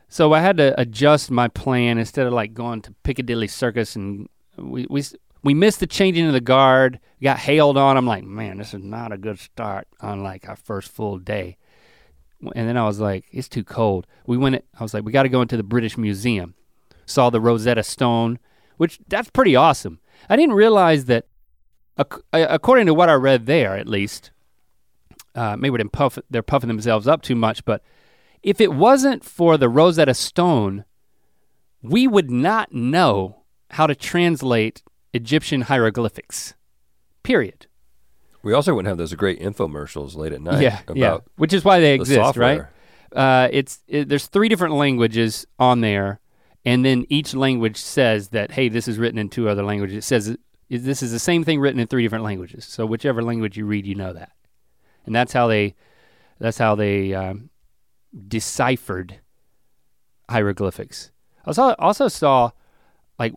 [0.10, 4.30] So I had to adjust my plan instead of like going to Piccadilly Circus and
[4.58, 5.04] we, we
[5.43, 7.96] we missed the changing of the guard, got hailed on.
[7.98, 11.58] I'm like, man, this is not a good start on like our first full day.
[12.41, 14.06] And then I was like, it's too cold.
[14.26, 16.54] We went, I was like, we got to go into the British Museum.
[17.06, 18.38] Saw the Rosetta Stone,
[18.78, 20.00] which that's pretty awesome.
[20.30, 21.26] I didn't realize that,
[22.34, 24.32] according to what I read there at least,
[25.36, 27.82] uh, maybe puff, they're puffing themselves up too much, but
[28.43, 30.86] if it wasn't for the Rosetta Stone,
[31.82, 36.56] we would not know how to translate Egyptian hieroglyphics.
[37.23, 37.66] Period.
[38.43, 40.62] We also wouldn't have those great infomercials late at night.
[40.62, 41.17] yeah, about yeah.
[41.36, 42.62] Which is why they the exist, right?
[43.15, 46.19] Uh, it's it, there's three different languages on there,
[46.65, 49.97] and then each language says that hey, this is written in two other languages.
[49.97, 52.65] It says it- this is the same thing written in three different languages.
[52.65, 54.32] So whichever language you read, you know that,
[55.06, 55.76] and that's how they
[56.39, 57.50] that's how they um,
[58.28, 59.19] deciphered
[60.30, 61.12] hieroglyphics.
[61.45, 62.52] I also also saw
[63.17, 63.34] like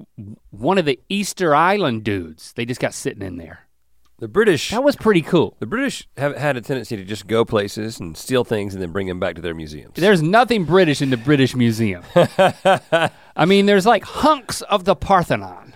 [0.50, 2.52] one of the Easter Island dudes.
[2.52, 3.60] They just got sitting in there.
[4.20, 5.56] The British That was pretty cool.
[5.61, 8.92] the British have had a tendency to just go places and steal things and then
[8.92, 9.94] bring them back to their museums.
[9.94, 12.02] There's nothing British in the British Museum.
[12.14, 15.74] I mean, there's like hunks of the Parthenon.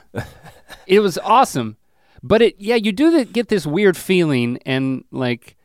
[0.87, 1.79] It was awesome,
[2.23, 5.57] but it yeah, you do get this weird feeling, and like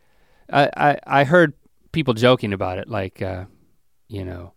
[0.52, 1.54] I I, I heard
[1.92, 3.46] people joking about it, like uh,
[4.08, 4.54] you know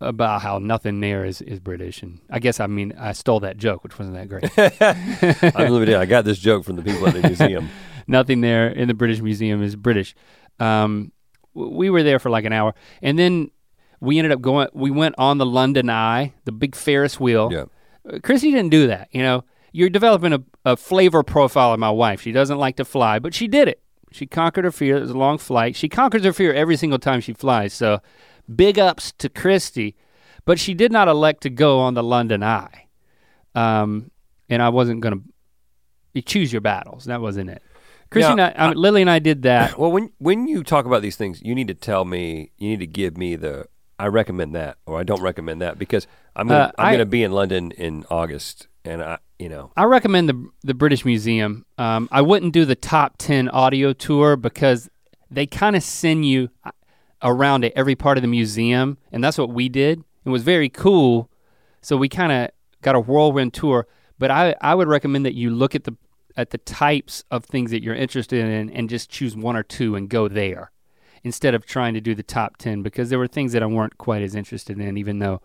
[0.00, 3.56] about how nothing there is is British, and I guess I mean I stole that
[3.56, 5.54] joke, which wasn't that great.
[5.56, 5.94] I'm limited.
[5.94, 7.70] I got this joke from the people at the museum.
[8.06, 10.14] nothing there in the British Museum is British.
[10.58, 11.12] Um,
[11.54, 13.50] we were there for like an hour, and then
[14.00, 14.68] we ended up going.
[14.74, 17.50] We went on the London Eye, the big Ferris wheel.
[17.52, 17.64] Yeah.
[18.08, 19.08] Uh, Chrissy didn't do that.
[19.12, 22.20] You know, you're developing a, a flavor profile of my wife.
[22.20, 23.82] She doesn't like to fly, but she did it.
[24.12, 24.98] She conquered her fear.
[24.98, 25.76] It was a long flight.
[25.76, 27.72] She conquers her fear every single time she flies.
[27.72, 28.00] So,
[28.54, 29.96] big ups to Christy.
[30.44, 32.86] But she did not elect to go on the London Eye.
[33.54, 34.10] Um,
[34.48, 35.22] and I wasn't going to.
[36.14, 37.04] You choose your battles.
[37.06, 37.62] That wasn't it.
[38.10, 39.78] Chrissy Now, and I, I mean, Lily and I did that.
[39.78, 42.52] Well, when when you talk about these things, you need to tell me.
[42.58, 43.66] You need to give me the.
[43.98, 46.06] I recommend that, or I don't recommend that, because
[46.36, 49.48] I'm gonna, Uh, I'm I- going to be in London in August, and I, you
[49.48, 51.64] know, I recommend the the British Museum.
[51.76, 54.88] Um, I wouldn't do the top ten audio tour because
[55.30, 56.50] they kind of send you
[57.22, 60.02] around to every part of the museum, and that's what we did.
[60.24, 61.30] It was very cool.
[61.80, 62.50] So we kind of
[62.82, 63.86] got a whirlwind tour.
[64.18, 65.96] But I I would recommend that you look at the
[66.36, 69.96] at the types of things that you're interested in and just choose one or two
[69.96, 70.70] and go there
[71.24, 73.96] instead of trying to do the top 10 because there were things that I weren't
[73.98, 75.40] quite as interested in even though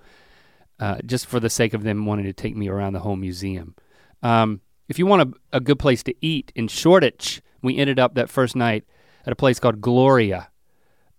[0.79, 3.75] uh, just for the sake of them wanting to take me around the whole museum.
[4.21, 8.15] Um, if you want a, a good place to eat in Shoreditch, we ended up
[8.15, 8.83] that first night
[9.25, 10.49] at a place called Gloria,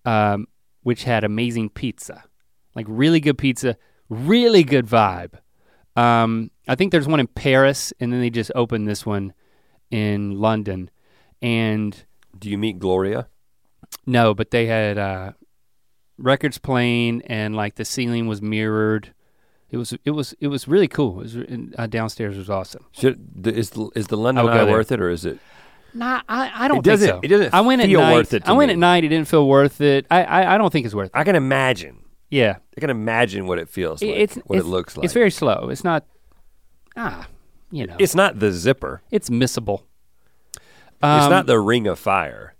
[0.05, 0.47] um,
[0.83, 2.25] which had amazing pizza,
[2.75, 3.77] like really good pizza,
[4.09, 5.35] really good vibe.
[5.97, 9.35] Um, I think there's one in Paris, and then they just opened this one
[9.91, 10.91] in London.
[11.41, 12.05] And
[12.39, 13.29] do you meet Gloria?
[14.07, 15.33] no, but they had uh,
[16.19, 19.13] records playing, and like the ceiling was mirrored.
[19.71, 21.21] It was it was it was really cool.
[21.21, 21.37] It was
[21.79, 22.87] uh, downstairs was awesome.
[22.93, 25.39] Should is the, is the London Eye worth it, or is it?
[25.95, 27.25] Nah, I, I don't It doesn't- think so.
[27.25, 28.13] it doesn't I went feel at night.
[28.15, 28.73] worth it to I went me.
[28.75, 29.05] at night.
[29.05, 30.07] It didn't feel worth it.
[30.11, 31.13] I I, I don't think it's worth it.
[31.15, 31.99] I can imagine.
[32.31, 35.05] Yeah, I can imagine what it feels It- like, it's what it's, it looks like.
[35.05, 35.69] It's very slow.
[35.71, 36.05] It's not.
[36.97, 37.27] Ah,
[37.71, 39.03] you know, It's not the zipper.
[39.11, 39.83] it's missable.
[40.57, 40.63] it's
[41.03, 42.55] Um, not the Ring of Fire.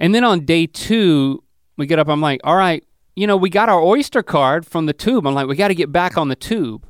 [0.00, 1.42] And then on day two,
[1.76, 2.08] we get up.
[2.08, 2.82] I'm like, all right,
[3.16, 5.26] you know, we got our Oyster card from the tube.
[5.26, 6.86] I'm like, we got to get back on the tube.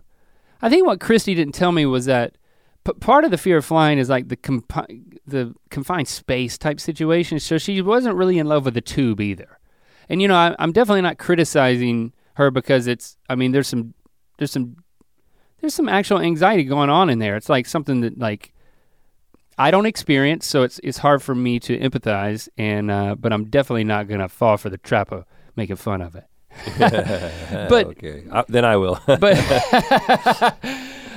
[0.63, 2.37] I think what Christy didn't tell me was that
[2.85, 6.79] p- part of the fear of flying is like the compi- the confined space type
[6.81, 7.41] situation.
[7.41, 9.59] So she wasn't really in love with the tube either.
[10.09, 13.17] And you know, I, I'm definitely not criticizing her because it's.
[13.29, 13.95] I mean, there's some
[14.39, 14.77] there's some
[15.61, 17.37] there's some actual anxiety going on in there.
[17.37, 18.53] It's like something that like
[19.57, 22.49] I don't experience, so it's it's hard for me to empathize.
[22.59, 25.25] And uh, but I'm definitely not gonna fall for the trap of
[25.57, 26.25] making fun of it.
[27.69, 29.01] But- okay, I, then I will.
[29.07, 29.21] But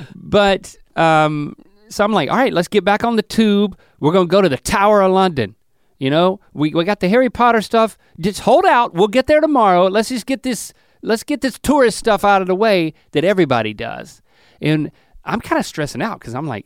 [0.16, 1.56] but um,
[1.90, 3.78] so I'm like, all right, let's get back on the tube.
[4.00, 5.56] We're gonna go to the Tower of London.
[6.00, 7.98] You know, we we got the Harry Potter stuff.
[8.20, 8.94] Just hold out.
[8.94, 9.88] We'll get there tomorrow.
[9.88, 10.74] Let's just get this.
[11.02, 14.22] Let's get this tourist stuff out of the way that everybody does.
[14.62, 14.92] And
[15.24, 16.66] I'm kind of stressing out because I'm like,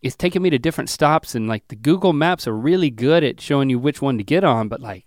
[0.00, 3.40] it's taking me to different stops, and like the Google Maps are really good at
[3.40, 4.68] showing you which one to get on.
[4.68, 5.06] But like,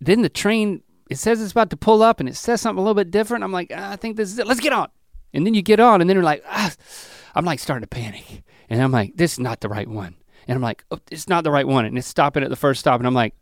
[0.00, 2.82] then the train it says it's about to pull up, and it says something a
[2.82, 3.44] little bit different.
[3.44, 4.46] I'm like, ah, I think this is it.
[4.46, 4.88] Let's get on.
[5.34, 6.72] And then you get on, and then you're like, ah,
[7.34, 10.16] I'm like starting to panic, and I'm like, this is not the right one.
[10.48, 12.80] And I'm like, oh, it's not the right one, and it's stopping at the first
[12.80, 13.34] stop, and I'm like,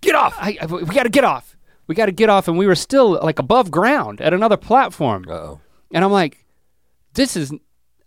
[0.00, 0.34] Get off.
[0.38, 1.56] I, I- we got to get off.
[1.86, 5.26] We got to get off, and we were still like above ground at another platform.
[5.28, 5.60] Oh.
[5.92, 6.44] And I'm like,
[7.14, 7.52] this is,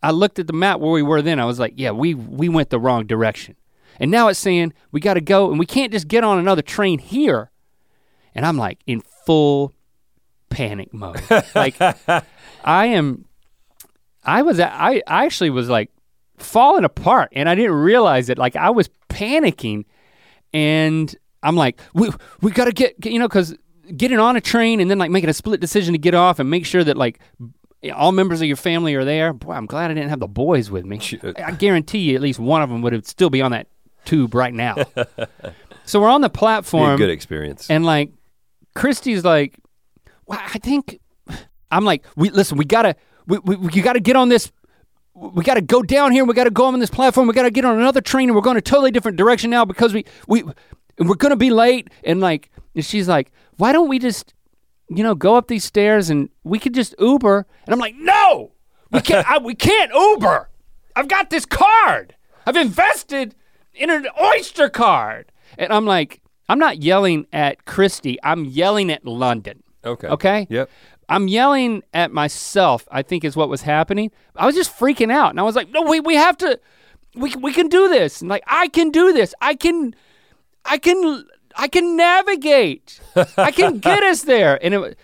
[0.02, 1.40] I looked at the map where we were then.
[1.40, 3.56] I was like, yeah, we we went the wrong direction.
[4.00, 6.62] And now it's saying we got to go and we can't just get on another
[6.64, 7.52] train here.
[8.34, 9.74] And I'm like in full
[10.50, 11.22] panic mode.
[11.54, 11.76] like
[12.66, 13.26] I am
[14.26, 15.90] I was I I actually was like
[16.38, 18.38] falling apart and I didn't realize it.
[18.38, 19.86] Like I was panicking
[20.54, 22.10] and I'm like, we
[22.42, 23.56] we gotta get, get you know, cause
[23.96, 26.50] getting on a train and then like making a split decision to get off and
[26.50, 27.20] make sure that like
[27.94, 29.34] all members of your family are there.
[29.34, 31.02] Boy, I'm glad I didn't have the boys with me.
[31.38, 33.68] I guarantee you at least one of them would have still be on that
[34.06, 34.76] tube right now.
[35.86, 37.70] so we're on the platform good experience.
[37.70, 38.12] and like
[38.76, 39.60] Christy's like,
[40.26, 41.00] well, I think
[41.72, 42.96] I'm like, we listen, we gotta,
[43.28, 44.52] we, we, we- you gotta get on this.
[45.16, 46.26] We gotta go down here.
[46.26, 47.28] We gotta go on this platform.
[47.28, 49.94] We gotta get on another train, and we're going a totally different direction now because
[49.94, 50.44] we we
[50.98, 51.90] we're gonna be late.
[52.04, 54.34] And like, and she's like, why don't we just,
[54.90, 57.46] you know, go up these stairs and we could just Uber?
[57.66, 58.52] And I'm like, no,
[58.92, 59.30] we can't.
[59.30, 60.50] I, we can't Uber.
[60.96, 62.16] I've got this card.
[62.48, 63.36] I've invested
[63.74, 65.32] in an Oyster card.
[65.58, 68.18] And I'm like, I'm not yelling at Christy.
[68.24, 69.62] I'm yelling at London.
[69.86, 70.08] okay.
[70.08, 70.48] Okay?
[70.50, 70.70] Yep.
[71.10, 74.12] I'm yelling at myself, I think is what was happening.
[74.36, 75.30] I was just freaking out.
[75.32, 76.60] And I was like, no, we, we have to,
[77.16, 78.22] we, we can do this.
[78.22, 79.34] And like, I can do this.
[79.42, 79.94] I can,
[80.66, 83.00] I can, I can navigate.
[83.38, 84.58] I can get us there.
[84.64, 84.98] And it,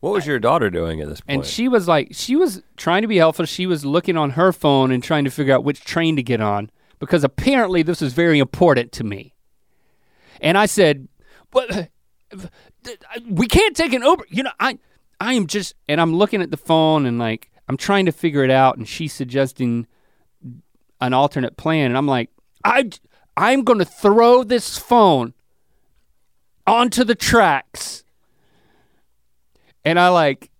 [0.00, 1.36] What was your daughter doing at this point?
[1.40, 3.44] and she was like, she was trying to be helpful.
[3.44, 6.40] She was looking on her phone and trying to figure out which train to get
[6.40, 9.34] on because apparently this was very important to me.
[10.40, 11.08] And I said,
[11.50, 11.90] "But
[13.28, 14.78] we can't take an Uber." You know, I,
[15.20, 18.44] I am just, and I'm looking at the phone and like I'm trying to figure
[18.44, 19.86] it out, and she's suggesting
[21.00, 22.30] an alternate plan, and I'm like,
[22.64, 22.90] I,
[23.36, 25.34] I'm going to throw this phone
[26.66, 28.04] onto the tracks.
[29.84, 30.50] And I like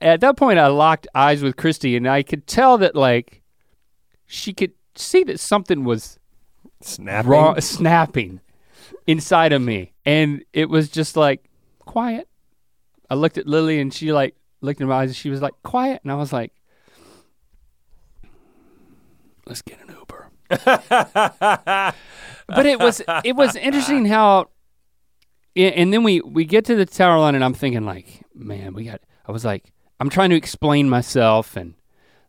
[0.00, 3.42] at that point I locked eyes with Christy and I could tell that like
[4.26, 6.18] she could see that something was
[6.82, 7.30] snapping.
[7.30, 8.40] wrong snapping
[9.06, 9.92] inside of me.
[10.04, 11.48] And it was just like
[11.80, 12.28] quiet.
[13.10, 15.54] I looked at Lily and she like looked in my eyes and she was like
[15.62, 16.52] quiet and I was like
[19.46, 20.30] let's get an Uber.
[22.48, 24.48] but it was it was interesting how
[25.54, 28.84] and then we we get to the tower line and I'm thinking like, man, we
[28.84, 31.74] got I was like I'm trying to explain myself and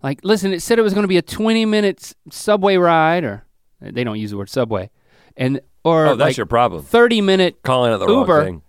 [0.03, 3.45] like listen, it said it was going to be a 20 minutes subway ride or
[3.81, 4.89] they don't use the word subway.
[5.35, 6.83] And or Oh, that's like your problem.
[6.83, 8.33] 30 minute Calling it the Uber.
[8.33, 8.61] wrong thing.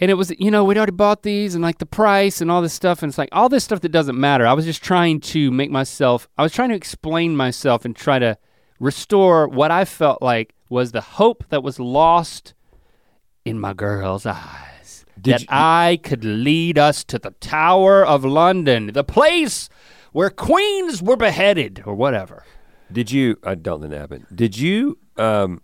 [0.00, 2.60] And it was you know we'd already bought these and like the price and all
[2.62, 5.20] this stuff and it's like all this stuff that doesn't matter i was just trying
[5.20, 8.36] to make myself i was trying to explain myself and try to
[8.80, 12.54] restore what i felt like was the hope that was lost
[13.44, 18.24] in my girl's eyes Did that you- i could lead us to the tower of
[18.24, 19.68] london the place
[20.12, 22.44] where queens were beheaded or whatever
[22.92, 23.36] Did you?
[23.42, 24.26] I don't think that happened.
[24.32, 24.98] Did you?
[25.16, 25.60] Um,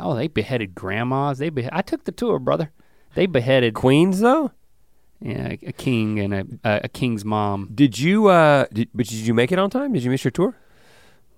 [0.00, 2.70] oh they beheaded grandmas they behe- i took the tour brother
[3.16, 4.52] they beheaded Queens though?
[5.20, 8.26] yeah, a king and a, a, king's mom Did you?
[8.28, 9.92] Uh, did, but did you make it on time?
[9.94, 10.54] Did you miss your tour?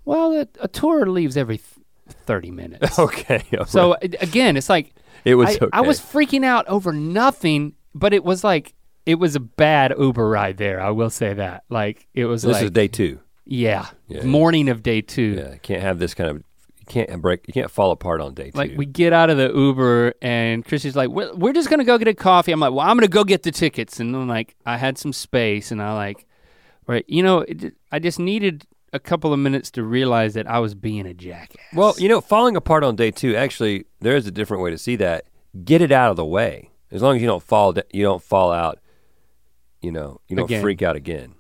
[0.05, 1.79] Well, a, a tour leaves every th-
[2.27, 2.99] 30 minutes.
[2.99, 3.45] Okay.
[3.67, 5.51] So a- again, it's like it was.
[5.51, 5.69] I, okay.
[5.73, 8.75] I was freaking out over nothing, but it was like
[9.07, 10.81] it was a bad Uber ride there.
[10.81, 11.63] I will say that.
[11.69, 13.21] Like it was This like is day two.
[13.45, 14.25] yeah, Yeah, yeah.
[14.25, 15.23] morning of day 2.
[15.23, 16.43] Yeah, can't have this kind of.
[16.89, 17.47] You can't break.
[17.47, 18.59] You can't fall apart on day two.
[18.59, 21.99] Like we get out of the Uber and Chrissy's like, we're, we're just gonna go
[21.99, 22.53] get a coffee.
[22.53, 25.13] I'm like, well, I'm gonna go get the tickets, and I'm like I had some
[25.13, 26.27] space, and I like,
[26.87, 30.61] right, you know, it, I just needed a couple of minutes to realize that I
[30.61, 31.63] was being a jackass.
[31.75, 33.37] Well, you know, falling apart on day two.
[33.37, 35.25] Actually, there is a different way to see that.
[35.65, 36.71] Get it out of the way.
[36.91, 38.79] As long as you don't fall, you don't fall out.
[39.83, 40.63] You know, you don't Again.
[40.63, 41.35] freak out again.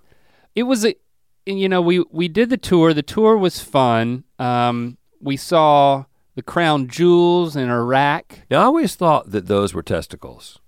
[0.54, 0.94] it was a
[1.46, 6.04] you know we we did the tour the tour was fun um we saw
[6.34, 10.58] the crown jewels in iraq Now, I always thought that those were testicles.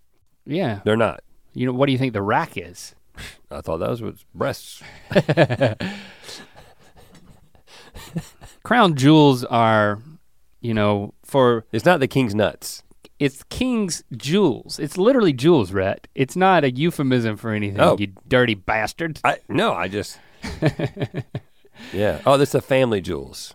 [0.46, 1.20] yeah They're not.
[1.54, 2.94] you know what do you think the rack is
[3.50, 4.82] I thought those was breasts.
[8.62, 9.98] crown jewels are
[10.60, 12.82] you know for It's not the king's nuts.
[13.18, 16.08] it's king's jewels it's literally jewels Rhett.
[16.14, 17.96] it's not a euphemism for anything Oh.
[17.98, 20.18] you dirty bastard I no, I just.
[21.92, 22.20] yeah.
[22.24, 23.54] Oh, that's the family jewels.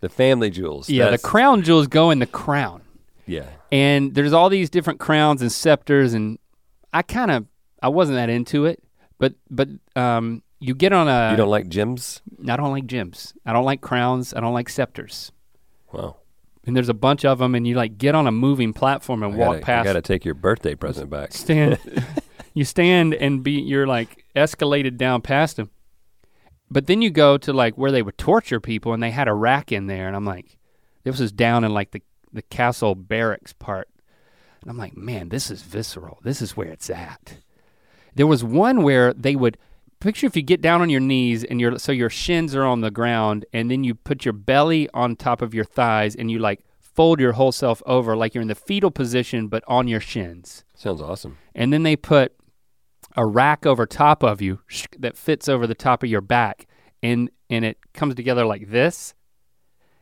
[0.00, 0.88] The family jewels.
[0.88, 2.82] yeah the crown jewels go in the crown
[3.26, 3.46] Yeah.
[3.72, 6.38] and there's all these different crowns and scepters and
[6.92, 7.46] i kind of
[7.82, 8.82] i wasn't that into it
[9.18, 12.20] but but um you get on a You don't like gems?
[12.48, 13.32] I don't like gems.
[13.46, 14.34] I don't like crowns.
[14.34, 15.30] I don't like scepters.
[15.92, 16.16] Wow.
[16.66, 19.34] And there's a bunch of them, and you like get on a moving platform and
[19.34, 19.84] I walk gotta, past.
[19.84, 21.32] I gotta take your birthday present back.
[21.32, 21.78] stand.
[22.54, 23.52] you stand and be.
[23.52, 25.70] You're like escalated down past them,
[26.70, 29.34] but then you go to like where they would torture people and they had a
[29.34, 30.58] rack in there and I'm like,
[31.04, 32.02] this was down in like the,
[32.32, 33.88] the castle barracks part.
[34.60, 36.18] And I'm like, man, this is visceral.
[36.22, 37.38] This is where it's at.
[38.14, 39.56] There was one where they would
[40.00, 42.80] picture if you get down on your knees and your so your shins are on
[42.80, 46.38] the ground and then you put your belly on top of your thighs and you
[46.38, 50.00] like fold your whole self over like you're in the fetal position but on your
[50.00, 50.64] shins.
[50.74, 51.38] Sounds awesome.
[51.54, 52.34] And then they put
[53.18, 54.60] a rack over top of you
[54.96, 56.68] that fits over the top of your back
[57.02, 59.12] and and it comes together like this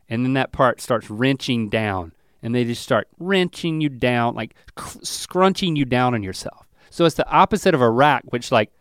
[0.07, 2.11] and then that part starts wrenching down
[2.43, 6.67] and they just start wrenching you down like cr- scrunching you down on yourself.
[6.91, 8.71] So it's the opposite of a rack which like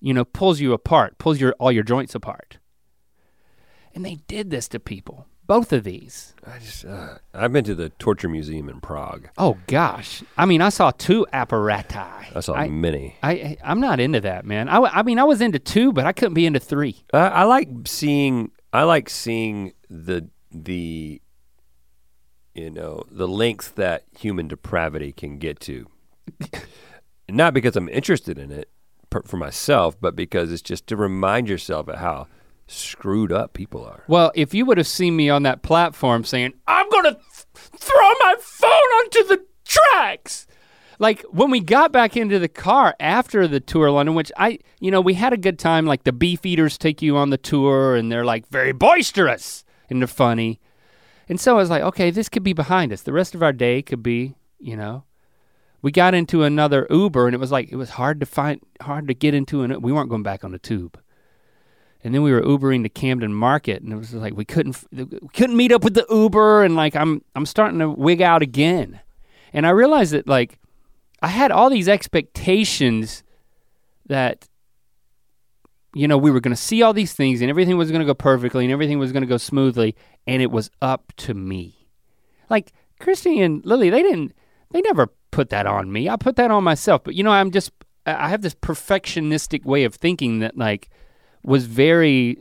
[0.00, 2.58] you know pulls you apart pulls your all your joints apart.
[3.94, 7.74] And they did this to people both of these I just uh, I've been to
[7.74, 9.28] the torture museum in Prague.
[9.38, 13.16] oh gosh i mean i saw two apparati I saw I, many.
[13.22, 14.68] I, I'm not into that, man.
[14.68, 17.02] I, I mean, I was into two, but I couldn't be into three.
[17.14, 21.22] I, I like seeing I like seeing the the
[22.54, 25.86] you know the lengths that human depravity can get to.
[27.28, 28.68] Not because I'm interested in it
[29.08, 32.28] per, for myself, but because it's just to remind yourself of how
[32.66, 34.02] screwed up people are.
[34.08, 38.10] Well, if you would have seen me on that platform saying, I'm gonna th- throw
[38.20, 40.46] my phone onto the tracks.
[40.98, 44.58] Like when we got back into the car after the tour of London, which I,
[44.80, 45.86] you know, we had a good time.
[45.86, 50.00] Like the beef eaters take you on the tour and they're like very boisterous and
[50.00, 50.58] they're funny.
[51.28, 53.02] And so I was like, okay, this could be behind us.
[53.02, 55.04] The rest of our day could be, you know.
[55.82, 59.06] We got into another Uber and it was like, it was hard to find, hard
[59.08, 60.98] to get into an, we weren't going back on the tube.
[62.06, 65.06] And then we were Ubering to Camden Market, and it was like we couldn't we
[65.34, 69.00] couldn't meet up with the Uber, and like I'm I'm starting to wig out again,
[69.52, 70.60] and I realized that like
[71.20, 73.24] I had all these expectations
[74.06, 74.48] that
[75.94, 78.06] you know we were going to see all these things, and everything was going to
[78.06, 79.96] go perfectly, and everything was going to go smoothly,
[80.28, 81.88] and it was up to me.
[82.48, 84.32] Like Christy and Lily, they didn't
[84.70, 86.08] they never put that on me.
[86.08, 87.02] I put that on myself.
[87.02, 87.72] But you know, I'm just
[88.06, 90.88] I have this perfectionistic way of thinking that like
[91.46, 92.38] was very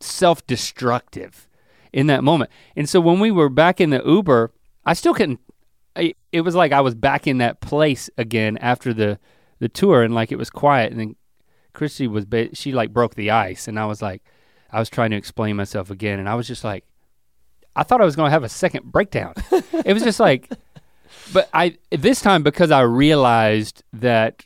[0.00, 1.48] self-destructive
[1.92, 2.50] in that moment.
[2.74, 4.52] And so when we were back in the Uber,
[4.84, 5.40] I still couldn't
[5.96, 9.18] I, it was like I was back in that place again after the
[9.58, 11.16] the tour and like it was quiet and then
[11.72, 14.22] Christy was ba- she like broke the ice and I was like
[14.70, 16.84] I was trying to explain myself again and I was just like
[17.74, 19.34] I thought I was going to have a second breakdown.
[19.50, 20.50] it was just like
[21.32, 24.44] but I this time because I realized that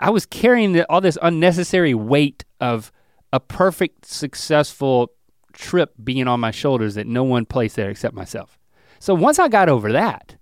[0.00, 2.90] I was carrying the, all this unnecessary weight of
[3.34, 5.10] a perfect successful
[5.52, 8.60] trip being on my shoulders that no one placed there except myself.
[9.00, 10.36] So once I got over that,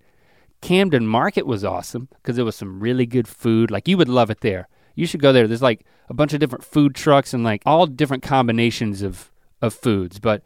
[0.60, 3.70] Camden Market was awesome because there was some really good food.
[3.70, 4.68] Like you would love it there.
[4.94, 5.48] You should go there.
[5.48, 9.32] There's like a bunch of different food trucks and like all different combinations of
[9.62, 10.20] of foods.
[10.20, 10.42] But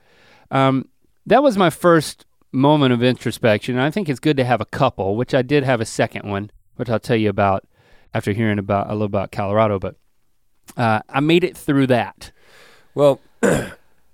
[0.53, 0.88] um,
[1.26, 3.74] that was my first moment of introspection.
[3.74, 6.30] And I think it's good to have a couple, which I did have a second
[6.30, 7.66] one, which I'll tell you about
[8.14, 9.80] after hearing about a little about Colorado.
[9.80, 9.97] But
[10.76, 12.30] uh, I made it through that.
[12.97, 13.20] Well,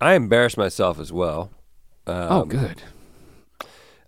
[0.01, 1.51] I embarrassed myself as well.
[2.05, 2.83] Um, oh, good.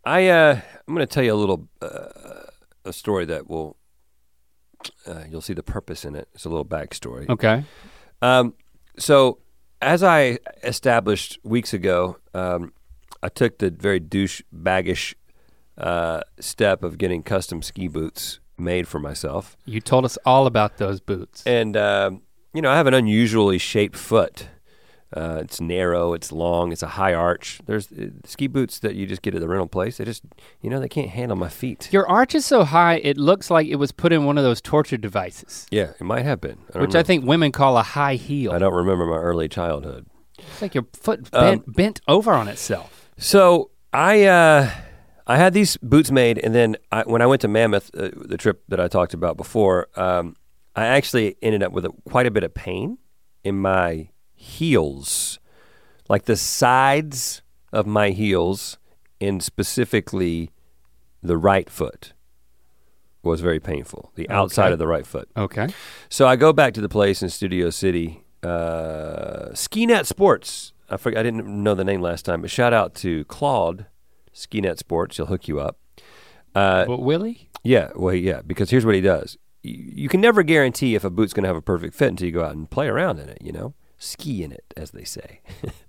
[0.05, 2.09] I uh, I'm going to tell you a little uh,
[2.85, 3.77] a story that will
[5.07, 6.29] uh, you'll see the purpose in it.
[6.35, 7.29] It's a little backstory.
[7.29, 7.63] Okay.
[8.21, 8.55] Um,
[8.99, 9.39] so
[9.81, 12.73] as I established weeks ago, um,
[13.23, 15.15] I took the very douche baggish
[15.79, 20.79] uh, step of getting custom ski boots made for myself, You told us all about
[20.79, 21.45] those boots.
[21.47, 22.23] and um,
[22.53, 24.49] you know I have an unusually shaped foot.
[25.17, 27.61] Uh, it's narrow, it's long, it's a high arch.
[27.67, 29.99] There's uh, ski boots that you just get at the rental place.
[29.99, 30.25] They just,
[30.61, 31.89] you know, they can't handle my feet.
[31.93, 34.61] Your arch is so high, it looks like it was put in one of those
[34.61, 36.59] torture devices, Yeah, it might have been.
[36.75, 38.51] I which I think women call a high heel.
[38.53, 40.07] I don't remember my early childhood.
[40.39, 43.09] It's like your foot bent, bent over on itself.
[43.17, 44.71] So I uh,
[45.27, 48.37] I had these boots made, and then I, when I went to Mammoth, uh, the
[48.37, 50.35] trip that I talked about before, um,
[50.75, 52.99] I actually ended up with a, quite a bit of pain
[53.45, 54.09] in my
[54.45, 55.39] heels,
[56.09, 57.43] like the sides
[57.73, 58.79] of my heels,
[59.21, 60.51] and specifically
[61.23, 62.13] the right foot
[63.23, 64.13] was very painful.
[64.15, 64.73] The outside Okay.
[64.75, 65.29] of the right foot.
[65.37, 65.69] Okay.
[66.11, 70.73] So I go back to the place in Studio City, uh, SkiNet Sports.
[70.91, 73.87] I forgot, I didn't know the name last time, but shout out to Claude,
[74.35, 75.17] SkiNet Sports.
[75.17, 75.79] He'll hook you up.
[76.55, 77.49] Uh, But Willie?
[77.63, 79.39] yeah, well, yeah, because here's what he does.
[79.63, 82.27] You, you can never guarantee if a boot's going to have a perfect fit until
[82.27, 83.39] you go out and play around in it.
[83.41, 83.75] You know,
[84.05, 85.41] ski in it, as they say.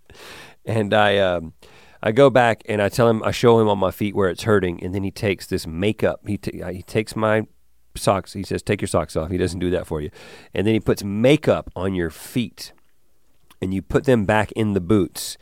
[0.66, 1.54] and I, um,
[2.02, 4.44] I go back and I tell him, I show him on my feet where it's
[4.44, 6.22] hurting, and then he takes this makeup.
[6.28, 7.48] He t- he takes my
[7.96, 8.34] socks.
[8.34, 10.12] He says, "Take your socks off." He doesn't do that for you,
[10.54, 12.74] and then he puts makeup on your feet,
[13.60, 15.38] and you put them back in the boots,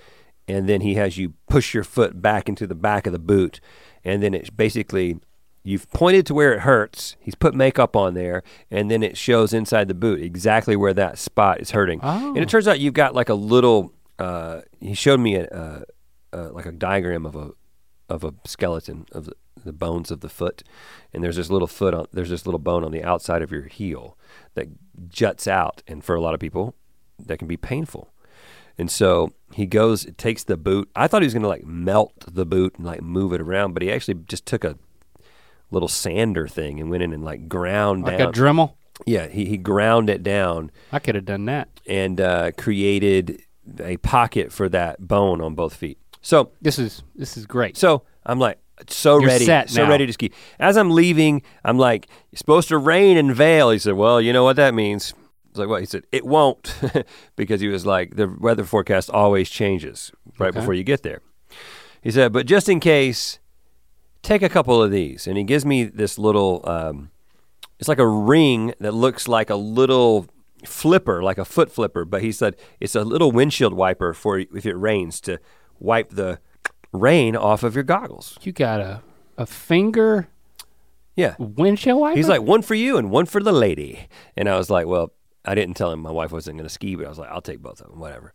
[0.47, 3.59] and then he has you push your foot back into the back of the boot,
[4.03, 5.17] and then it's basically
[5.63, 7.15] you've pointed to where it hurts.
[7.19, 11.17] He's put makeup on there, and then it shows inside the boot exactly where that
[11.17, 11.99] spot is hurting.
[12.01, 12.41] And Oh.
[12.41, 13.93] it turns out you've got like a little.
[14.19, 15.81] Uh, he showed me a, uh,
[16.33, 17.51] uh, like a diagram of a
[18.09, 19.33] of a skeleton of the,
[19.65, 20.61] the bones of the foot,
[21.13, 23.63] and there's this little foot on there's this little bone on the outside of your
[23.63, 24.17] heel
[24.55, 24.67] that
[25.09, 26.75] juts out, and for a lot of people,
[27.17, 28.09] that can be painful.
[28.77, 30.89] And so he goes, takes the boot.
[30.95, 33.73] I thought he was going to like melt the boot and like move it around,
[33.73, 34.77] but he actually just took a
[35.73, 38.27] little sander thing and went in and like ground Like down.
[38.27, 38.73] Like a Dremel.
[39.05, 41.67] yeah, he, he ground it down I could have done that.
[41.87, 43.41] and uh, created
[43.79, 45.97] a pocket for that bone on both feet.
[46.21, 47.75] So This is this is great.
[47.77, 50.31] so I'm like so You're ready, so ready to ski.
[50.59, 54.33] As I'm leaving, I'm like, "It's supposed to rain in Vail." He said, "Well, you
[54.33, 56.73] know what that means." I was like, "What?" He said, "It won't,"
[57.35, 60.59] because he was like, "The weather forecast always changes right Okay.
[60.59, 61.21] before you get there."
[62.01, 63.37] He said, "But just in case,
[64.23, 66.61] take a couple of these." And he gives me this little.
[66.67, 67.11] Um,
[67.79, 70.25] it's like a ring that looks like a little
[70.65, 72.05] flipper, like a foot flipper.
[72.05, 75.37] But he said it's a little windshield wiper for if it rains to
[75.79, 76.39] wipe the
[76.91, 78.37] rain off of your goggles.
[78.41, 79.01] You got a
[79.37, 80.27] a finger
[81.15, 81.35] Yeah.
[81.39, 82.15] windshield wiper.
[82.15, 84.07] He's like, one for you and one for the lady.
[84.37, 85.11] And I was like, well,
[85.43, 87.41] I didn't tell him my wife wasn't going to ski, but I was like, I'll
[87.41, 88.31] take both of them, whatever.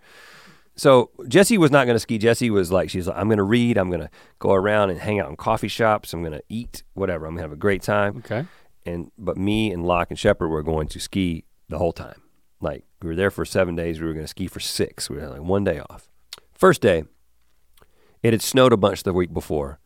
[0.78, 2.18] So Jessie was not going to ski.
[2.18, 3.76] Jessie was like, she's like, I'm going to read.
[3.76, 6.12] I'm going to go around and hang out in coffee shops.
[6.12, 7.26] I'm going to eat, whatever.
[7.26, 8.18] I'm going to have a great time.
[8.18, 8.46] okay.
[8.86, 12.22] And but me and Locke and Shepherd were going to ski the whole time.
[12.60, 14.00] Like we were there for seven days.
[14.00, 15.10] We were going to ski for six.
[15.10, 16.08] We had like one day off.
[16.54, 17.04] First day,
[18.22, 19.80] it had snowed a bunch the week before,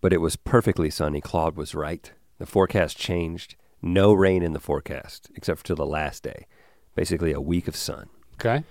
[0.00, 1.20] but it was perfectly sunny.
[1.20, 2.12] Claude was right.
[2.38, 3.56] The forecast changed.
[3.82, 6.46] No rain in the forecast except for till the last day.
[6.94, 8.08] Basically, a week of sun.
[8.34, 8.62] Okay.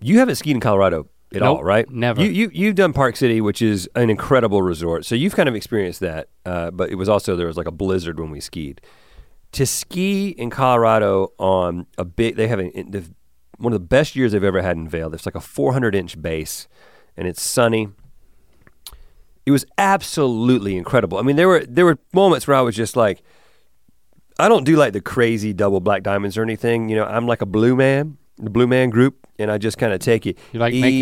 [0.00, 1.88] You haven't skied in Colorado at Nope, all, right?
[1.90, 2.22] never.
[2.22, 5.04] You, you you've done Park City, which is an incredible resort.
[5.04, 6.28] So you've kind of experienced that.
[6.44, 8.80] Uh, but it was also there was like a blizzard when we skied.
[9.52, 12.70] To ski in Colorado on a big, they have a,
[13.58, 15.10] one of the best years they've ever had in Vail.
[15.10, 16.68] There's like a 400 inch base,
[17.16, 17.88] and it's sunny.
[19.44, 21.18] It was absolutely incredible.
[21.18, 23.22] I mean, there were there were moments where I was just like,
[24.38, 26.88] I don't do like the crazy double black diamonds or anything.
[26.88, 29.92] You know, I'm like a blue man, the blue man group, and I just kind
[29.92, 31.00] of take it You like easy.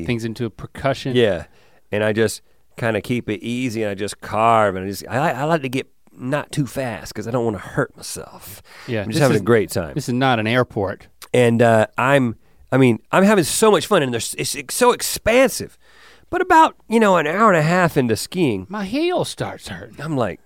[0.00, 1.16] making things into a percussion.
[1.16, 1.46] Yeah,
[1.90, 2.42] and I just
[2.76, 5.62] kind of keep it easy, and I just carve, and I just I, I like
[5.62, 8.62] to get not too fast because I don't want to hurt myself.
[8.86, 11.08] Yeah, I'm just having is- a great time, This is not an airport.
[11.34, 12.36] and uh, I'm
[12.70, 15.78] I mean I'm having so much fun, and there's it's, it's so expansive.
[16.30, 20.00] But about you know an hour and a half into skiing, My heel starts hurting.
[20.00, 20.40] I'm like,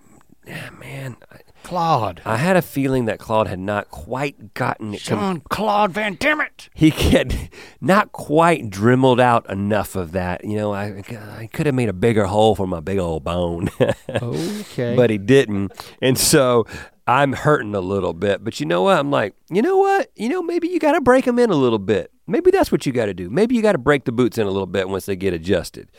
[0.47, 1.17] yeah, man.
[1.31, 2.21] I, Claude.
[2.25, 5.05] I had a feeling that Claude had not quite gotten it.
[5.05, 6.43] com- Claude Van Damme.
[6.75, 7.49] he had
[7.81, 10.45] not quite dremeled out enough of that.
[10.45, 11.03] You know, I,
[11.39, 13.69] I could have made a bigger hole for my big old bone,
[14.09, 14.95] Okay.
[14.97, 15.73] but he didn't.
[16.01, 16.67] And so
[17.07, 18.45] I'm hurting a little bit.
[18.45, 18.99] But you know what?
[18.99, 20.11] I'm like, you know what?
[20.17, 22.11] You know, maybe you got to break them in a little bit.
[22.27, 23.29] Maybe that's what you got to do.
[23.29, 25.91] Maybe you got to break the boots in a little bit once they get adjusted.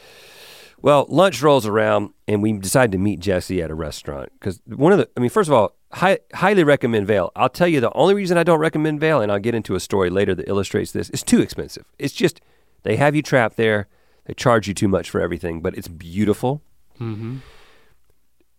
[0.83, 4.91] Well, lunch rolls around, and we decide to meet Jessie at a restaurant because one
[4.91, 7.31] of the, I mean, first of all, hi, highly recommend Vail.
[7.37, 9.79] I'll tell you the only reason I don't recommend Vail, and I'll get into a
[9.79, 11.09] story later that illustrates this.
[11.11, 11.85] It's too expensive.
[11.97, 12.41] It's just
[12.83, 13.87] they have you trapped there.
[14.25, 16.61] They charge you too much for everything, but it's beautiful.
[16.99, 17.37] mm-hmm.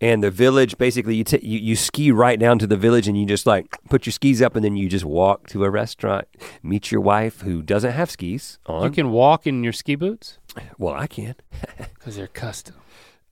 [0.04, 3.18] And the village, basically, you, t- you you ski right down to the village, and
[3.18, 6.26] you just like put your skis up, and then you just walk to a restaurant,
[6.62, 10.38] meet your wife who doesn't have skis on You can walk in your ski boots
[10.78, 11.34] well, I can.
[11.78, 12.74] because they're custom.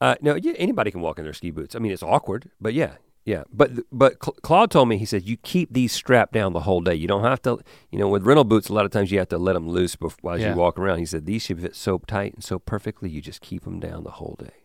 [0.01, 1.77] Uh, no, yeah, anybody can walk in their ski boots.
[1.77, 2.95] I mean, it's awkward, but yeah,
[3.27, 3.45] yeah.
[3.53, 6.81] But but Cl- Claude told me he said you keep these strapped down the whole
[6.81, 6.95] day.
[6.95, 7.59] You don't have to,
[7.91, 9.95] you know, with rental boots, a lot of times you have to let them loose
[9.95, 10.51] before, while Yeah.
[10.51, 10.99] you walk around.
[11.01, 14.05] He said these should fit so tight and so perfectly, you just keep them down
[14.05, 14.62] the whole day.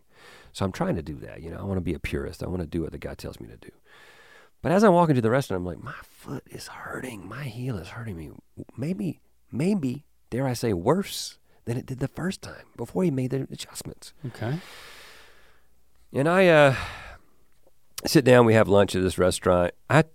[0.57, 1.43] So I'm trying to do that.
[1.43, 2.41] You know, I want to be a purist.
[2.41, 3.69] I want to do what the guy tells me to do.
[4.63, 7.29] But as I'm walking to the restaurant, I'm like, my foot is hurting.
[7.29, 8.31] My heel is hurting me.
[8.75, 9.19] Maybe,
[9.51, 13.47] maybe, dare I say, worse than it did the first time before he made the
[13.51, 14.13] adjustments.
[14.25, 14.57] Okay.
[16.11, 16.75] And I uh,
[18.07, 18.47] sit down.
[18.47, 19.75] We have lunch at this restaurant.
[19.91, 20.05] I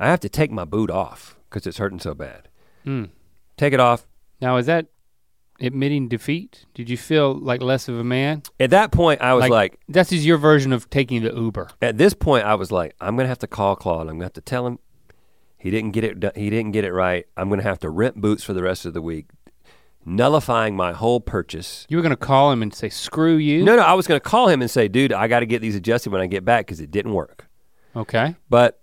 [0.00, 2.48] I have to take my boot off because it's hurting so bad.
[2.84, 3.10] Mm.
[3.56, 4.08] Take it off.
[4.40, 4.86] Now is that
[5.60, 6.66] admitting defeat?
[6.74, 8.42] Did you feel like less of a man?
[8.58, 11.68] At that point, I was like, This is your version of taking the Uber.
[11.80, 14.02] at this point, I was like, I'm gonna have to call Claude.
[14.08, 14.78] I'm gonna have to tell him
[15.56, 16.36] he didn't get it.
[16.36, 17.26] He didn't get it right.
[17.36, 19.26] I'm gonna have to rent boots for the rest of the week,
[20.04, 21.86] nullifying my whole purchase.
[21.88, 24.48] You were gonna call him and say, "Screw you." No, no, I was gonna call
[24.48, 26.80] him and say, dude, I got to get these adjusted when I get back because
[26.80, 27.46] it didn't work.
[27.94, 28.34] Okay.
[28.50, 28.80] But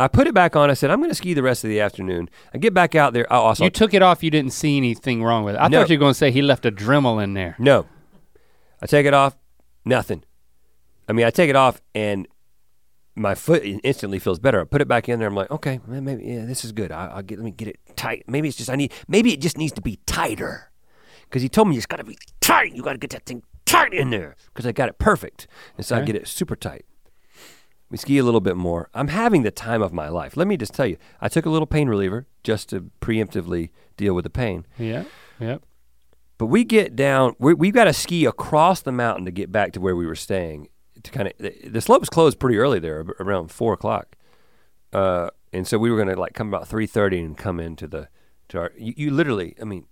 [0.00, 0.70] I put it back on.
[0.70, 2.28] I said, I'm going to ski the rest of the afternoon.
[2.54, 3.26] I get back out there.
[3.30, 5.58] Oh, I also You took it off, you didn't see anything wrong with it.
[5.58, 5.80] I No.
[5.80, 7.54] thought you were gonna say he left a Dremel in there.
[7.58, 7.86] no.
[8.82, 9.36] I take it off.
[9.84, 10.24] Nothing.
[11.08, 12.26] I mean, I take it off and
[13.14, 14.60] my foot instantly feels better.
[14.60, 15.28] I put it back in there.
[15.28, 16.90] I'm like, okay, maybe yeah, this is good.
[16.90, 18.24] I, I'll get let me get it tight.
[18.26, 18.92] Maybe it's just I need.
[19.08, 20.70] Maybe it just needs to be tighter.
[21.24, 22.74] Because he told me it's got to be tight.
[22.74, 24.34] You got to get that thing tight in there.
[24.46, 25.46] Because I got it perfect,
[25.76, 26.86] and so I get it super tight.
[27.90, 28.88] We ski a little bit more.
[28.94, 30.36] I'm having the time of my life.
[30.36, 34.14] Let me just tell you, I took a little pain reliever just to preemptively deal
[34.14, 34.64] with the pain.
[34.78, 35.04] Yeah.
[35.40, 35.62] Yep.
[36.38, 37.34] But we get down.
[37.38, 40.14] We, we've got to ski across the mountain to get back to where we were
[40.14, 40.68] staying.
[41.02, 44.16] To kind of the, the slopes closed pretty early there, around four o'clock.
[44.92, 47.88] Uh, and so we were going to like come about three thirty and come into
[47.88, 48.08] the
[48.50, 48.72] to our.
[48.78, 49.86] You, you literally, I mean,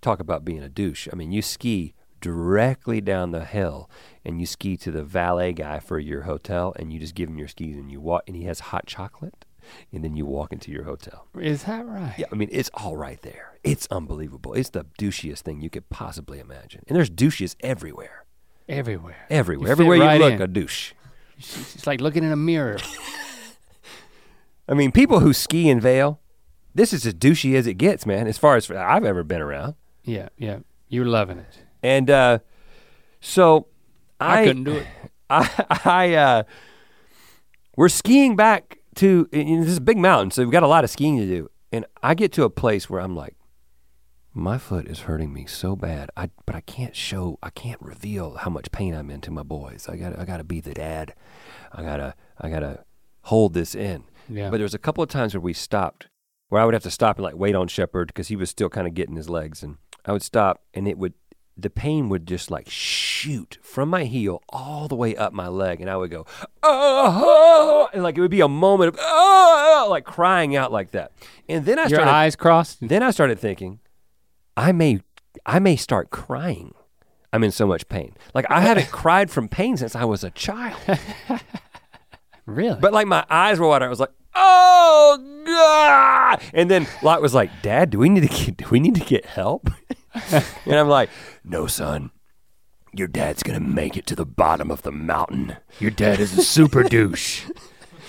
[0.00, 1.08] talk about being a douche.
[1.12, 3.90] I mean, you ski directly down the hill
[4.24, 7.38] and you ski to the valet guy for your hotel and you just give him
[7.38, 9.44] your skis and you walk and he has hot chocolate
[9.92, 11.26] and then you walk into your hotel.
[11.38, 12.14] Is that right?
[12.18, 13.58] Yeah, I mean, it's all right there.
[13.62, 14.54] It's unbelievable.
[14.54, 16.82] It's the douchiest thing you could possibly imagine.
[16.88, 18.24] And there's douches everywhere.
[18.68, 19.26] Everywhere.
[19.28, 19.68] Everywhere.
[19.68, 20.42] You everywhere right you look, in.
[20.42, 20.92] a douche.
[21.38, 22.78] It's like looking in a mirror.
[24.68, 26.20] I mean, people who ski in Vail,
[26.74, 29.74] this is as douchey as it gets, man, as far as I've ever been around.
[30.04, 30.58] yeah, yeah.
[30.88, 31.62] You're loving it.
[31.82, 32.38] And uh,
[33.20, 33.66] so
[34.18, 34.86] I, I, couldn't do it.
[35.30, 36.42] I, I uh,
[37.76, 40.90] we're skiing back to this is a big mountain, so we've got a lot of
[40.90, 41.50] skiing to do.
[41.72, 43.36] And I get to a place where I'm like,
[44.32, 46.10] my foot is hurting me so bad.
[46.16, 49.42] I but I can't show, I can't reveal how much pain I'm in to my
[49.42, 49.88] boys.
[49.88, 51.14] I got I got to be the dad.
[51.72, 52.84] I gotta I gotta
[53.22, 54.04] hold this in.
[54.28, 54.50] Yeah.
[54.50, 56.08] But there was a couple of times where we stopped,
[56.48, 58.68] where I would have to stop and like wait on Shepherd because he was still
[58.68, 61.14] kind of getting his legs, and I would stop, and it would,
[61.62, 65.80] the pain would just like shoot from my heel all the way up my leg,
[65.80, 66.26] and I would go,
[66.62, 71.12] oh, and like it would be a moment of oh, like crying out like that,
[71.48, 72.78] and then I Your started, eyes crossed.
[72.88, 73.80] then I started thinking,
[74.56, 75.00] I may,
[75.46, 76.74] I may start crying.
[77.32, 78.16] I'm in so much pain.
[78.34, 80.76] Like I haven't cried from pain since I was a child.
[82.46, 82.80] Really?
[82.80, 83.86] But like my eyes were watering.
[83.86, 88.44] I was like, "Oh God!" And then Locke was like, "Dad, do we need to
[88.44, 89.70] get, do we need to get help?"
[90.32, 91.10] and I'm like,
[91.44, 92.10] "No, son.
[92.92, 95.56] Your dad's gonna make it to the bottom of the mountain.
[95.78, 97.44] Your dad is a super douche.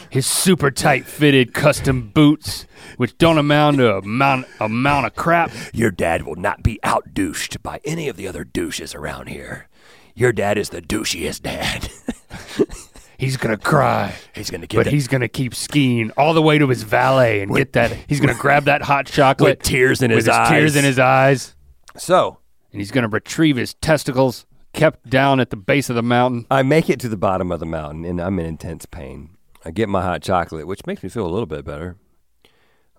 [0.09, 2.65] His super tight fitted custom boots,
[2.97, 5.51] which don't amount to a amount, amount of crap.
[5.73, 9.69] Your dad will not be out douched by any of the other douches around here.
[10.15, 11.89] Your dad is the douchiest dad.
[13.17, 16.57] He's gonna cry, he's gonna get but the- he's gonna keep skiing all the way
[16.57, 17.95] to his valet and get that.
[18.07, 20.49] He's gonna grab that hot chocolate with tears in with his, his eyes.
[20.49, 21.53] tears in his eyes,
[21.97, 22.39] so
[22.71, 26.45] and he's gonna retrieve his testicles kept down at the base of the mountain.
[26.49, 29.37] I make it to the bottom of the mountain and I'm in intense pain.
[29.63, 31.97] I get my hot chocolate, which makes me feel a little bit better.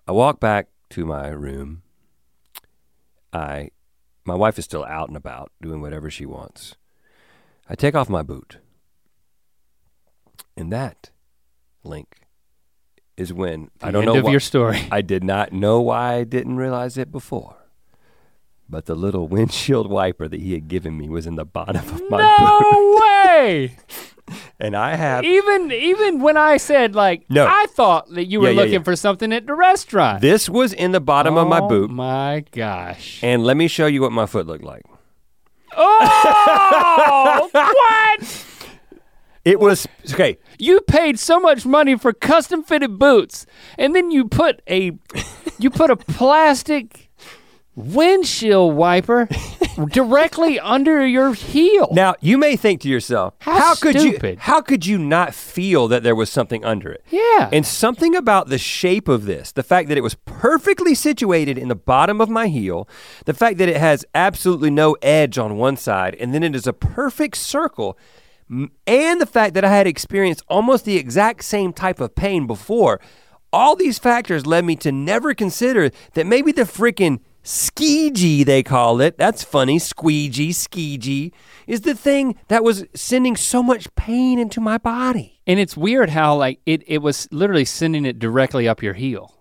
[0.06, 1.82] I walk back to my room.
[3.32, 3.70] I
[4.24, 6.76] my wife is still out and about doing whatever she wants.
[7.68, 8.58] I take off my boot.
[10.56, 11.10] And that
[11.82, 12.26] link
[13.16, 14.86] is when I don't know of why, your story.
[14.90, 17.56] I did not know why I didn't realize it before.
[18.72, 22.02] But the little windshield wiper that he had given me was in the bottom of
[22.10, 22.40] my boot.
[22.40, 23.76] No way!
[24.58, 27.44] And I have even even when I said like, No.
[27.44, 28.82] I thought that you were Yeah, yeah, looking yeah.
[28.82, 30.22] for something at the restaurant.
[30.22, 31.90] This was in the bottom of my Oh boot.
[31.90, 33.18] My gosh.
[33.22, 34.84] And let me show you what my foot looked like.
[35.76, 38.46] Oh, what?
[39.44, 40.38] It was okay.
[40.58, 43.44] You paid so much money for custom fitted boots,
[43.76, 44.92] and then you put a
[45.58, 47.01] you put a plastic
[47.74, 49.28] windshield wiper
[49.92, 51.88] directly under your heel.
[51.92, 56.02] Now you may think to yourself, How could you how could you not feel that
[56.02, 57.02] there was something under it?
[57.10, 57.48] yeah.
[57.52, 61.68] And something about the shape of this, the fact that it was perfectly situated in
[61.68, 62.88] the bottom of my heel,
[63.24, 66.66] the fact that it has absolutely no edge on one side, and then it is
[66.66, 67.98] a perfect circle.
[68.86, 73.00] And the fact that I had experienced almost the exact same type of pain before,
[73.50, 79.00] all these factors led me to never consider that maybe the freaking squeegee they call
[79.00, 81.32] it that's funny squeegee squeegee
[81.66, 86.10] is the thing that was sending so much pain into my body and it's weird
[86.10, 89.34] how like it, it was literally sending it directly up your heel.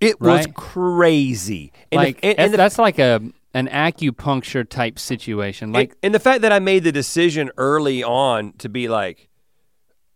[0.00, 1.72] It was crazy.
[1.92, 3.20] And like the, and, that's- and the, that's like a
[3.52, 5.72] an acupuncture type situation.
[5.72, 9.28] Like and, and the fact that I made the decision early on to be like,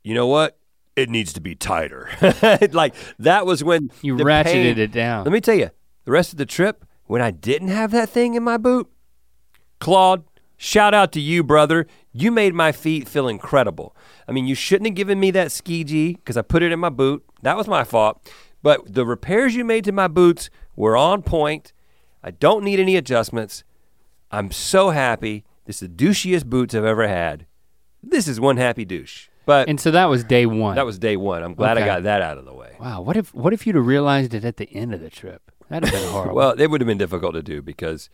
[0.03, 0.59] you know what?
[0.97, 2.09] It needs to be tighter.
[2.73, 5.25] like that was when you ratcheted pain- it down.
[5.25, 5.71] Let me tell you,
[6.05, 8.91] the rest of the trip, when I didn't have that thing in my boot,
[9.81, 10.25] Claude,
[10.57, 11.87] shout out to you, brother.
[12.13, 13.97] You made my feet feel incredible.
[14.29, 16.79] I mean, you shouldn't have given me that ski G because I put it in
[16.81, 17.25] my boot.
[17.43, 18.31] That was my fault.
[18.63, 21.73] But the repairs you made to my boots were on point.
[22.23, 23.65] I don't need any adjustments.
[24.31, 25.45] I'm so happy.
[25.67, 27.47] This is the douchiest boots I've ever had.
[28.03, 29.29] This is one happy douche.
[29.47, 30.77] But And so that was day one.
[30.77, 31.43] that was day one.
[31.43, 32.77] I'm glad I got that out of the way.
[32.81, 33.03] wow.
[33.03, 35.51] What if what if you'd have realized it at the end of the trip?
[35.75, 36.35] That'd have been horrible.
[36.37, 38.09] Well, it would have been difficult to do because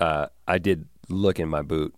[0.00, 1.94] uh, I did look in my boot.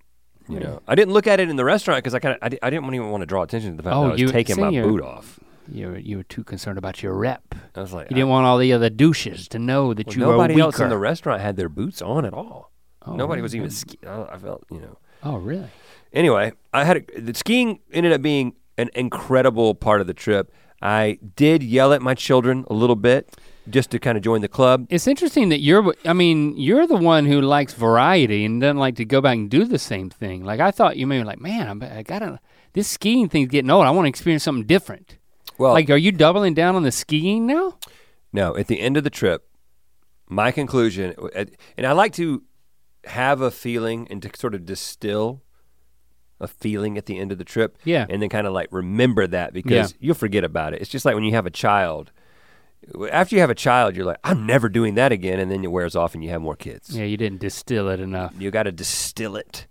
[0.49, 2.59] You know, I didn't look at it in the restaurant because I kind of I,
[2.67, 4.29] I didn't even want to draw attention to the fact Oh, that I was you-
[4.33, 5.39] taking my boot off.
[5.71, 7.55] you were you were too concerned about your rep.
[7.77, 10.21] I was like, You didn't want all the other douches to know that well, you
[10.21, 10.65] nobody were weaker.
[10.65, 12.73] else in the restaurant had their boots on at all.
[13.07, 13.71] Oh, nobody was even.
[13.71, 14.99] Ski- I, I felt, you know.
[15.23, 15.69] Oh, really?
[16.13, 20.53] Anyway, I had a, the skiing ended up being an incredible part of the trip.
[20.83, 23.31] I did yell at my children a little bit
[23.71, 24.87] just to kind of join the club.
[24.91, 25.95] It's interesting that you're.
[26.05, 29.51] I mean, you're the one who likes variety and doesn't like to go back and
[29.51, 30.45] do the same thing.
[30.45, 32.41] Like I thought you may be like, man, I'm, I gotta.
[32.73, 33.85] This skiing thing's getting old.
[33.87, 35.19] I want to experience something different.
[35.59, 37.79] Well, Like, are you doubling down on the skiing now?
[38.33, 39.47] No, at the end of the trip,
[40.29, 41.15] my conclusion,
[41.77, 42.45] and I like to
[43.05, 45.43] have a feeling and to sort of distill
[46.39, 47.77] a feeling at the end of the trip.
[47.85, 48.07] Yeah.
[48.09, 50.81] And then kind of like remember that because you'll forget about it.
[50.81, 52.13] It's just like when you have a child.
[53.11, 55.39] After you have a child, you're like, I'm never doing that again.
[55.39, 56.97] And then it wears off and you have more kids.
[56.97, 58.35] Yeah, you didn't distill it enough.
[58.39, 59.67] You got to distill it.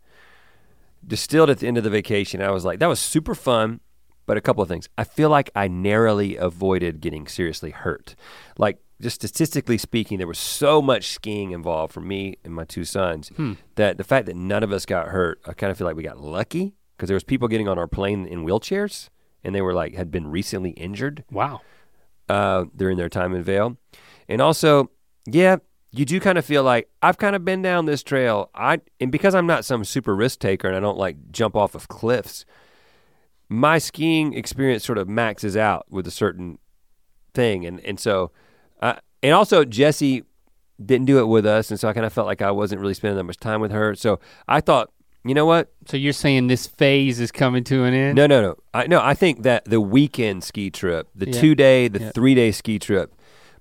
[1.05, 2.41] Distilled at the end of the vacation.
[2.41, 3.79] I was like, that was super fun.
[4.25, 4.87] But a couple of things.
[4.95, 8.15] I feel like I narrowly avoided getting seriously hurt.
[8.59, 12.85] Like, just statistically speaking, there was so much skiing involved for me and my two
[12.85, 13.53] sons hmm.
[13.73, 16.03] that the fact that none of us got hurt, I kind of feel like we
[16.03, 19.09] got lucky because there was people getting on our plane in wheelchairs
[19.43, 21.61] and they were like had been recently injured Wow.
[22.29, 23.75] Uh, during their time in Vail.
[24.27, 24.91] And also,
[25.25, 25.57] yeah,
[25.91, 28.51] you do kind of feel like I've kind of been down this trail.
[28.53, 31.73] I and because I'm not some super risk taker and I don't like jump off
[31.73, 32.45] of cliffs,
[33.49, 36.59] my skiing experience sort of maxes out with a certain
[37.33, 37.65] thing.
[37.65, 38.31] And and so,
[38.81, 40.23] uh, and also Jessie
[40.83, 42.93] didn't do it with us, and so I kind of felt like I wasn't really
[42.93, 43.95] spending that much time with her.
[43.95, 44.91] So I thought,
[45.23, 45.71] you know what?
[45.87, 48.15] So you're saying this phase is coming to an end?
[48.15, 48.55] No, no, no.
[48.73, 51.41] I no, I think that the weekend ski trip, the Yeah.
[51.41, 52.11] two day, the Yeah.
[52.11, 53.13] three day ski trip,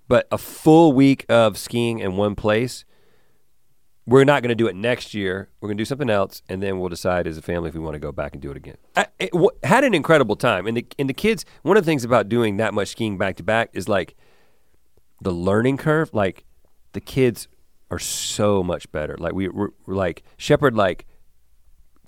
[0.07, 2.85] but a full week of skiing in one place.
[4.07, 5.51] We're not going to do it next year.
[5.61, 7.81] We're going to do something else, and then we'll decide as a family if we
[7.81, 8.79] want to go back and do it again.
[8.97, 11.45] I it, w- had an incredible time, and the and the kids.
[11.63, 14.15] One of the things about doing that much skiing back to back is like
[15.21, 16.09] the learning curve.
[16.15, 16.45] Like
[16.95, 17.49] the kids
[17.91, 19.15] are so much better.
[19.19, 21.05] Like we we're, we're like Shepherd like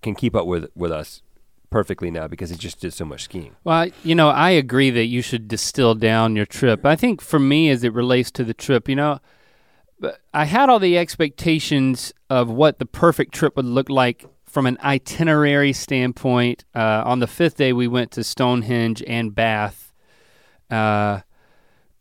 [0.02, 1.22] can keep up with with us
[1.70, 3.54] perfectly now because he just did so much skiing.
[3.62, 6.84] Well, you know, I agree that you should distill down your trip.
[6.84, 9.20] I think for me, as it relates to the trip, you know,
[10.34, 14.78] I had all the expectations of what the perfect trip would look like from an
[14.82, 16.64] itinerary standpoint.
[16.74, 19.92] Uh, on the fifth day, we went to Stonehenge and Bath.
[20.68, 21.20] Uh,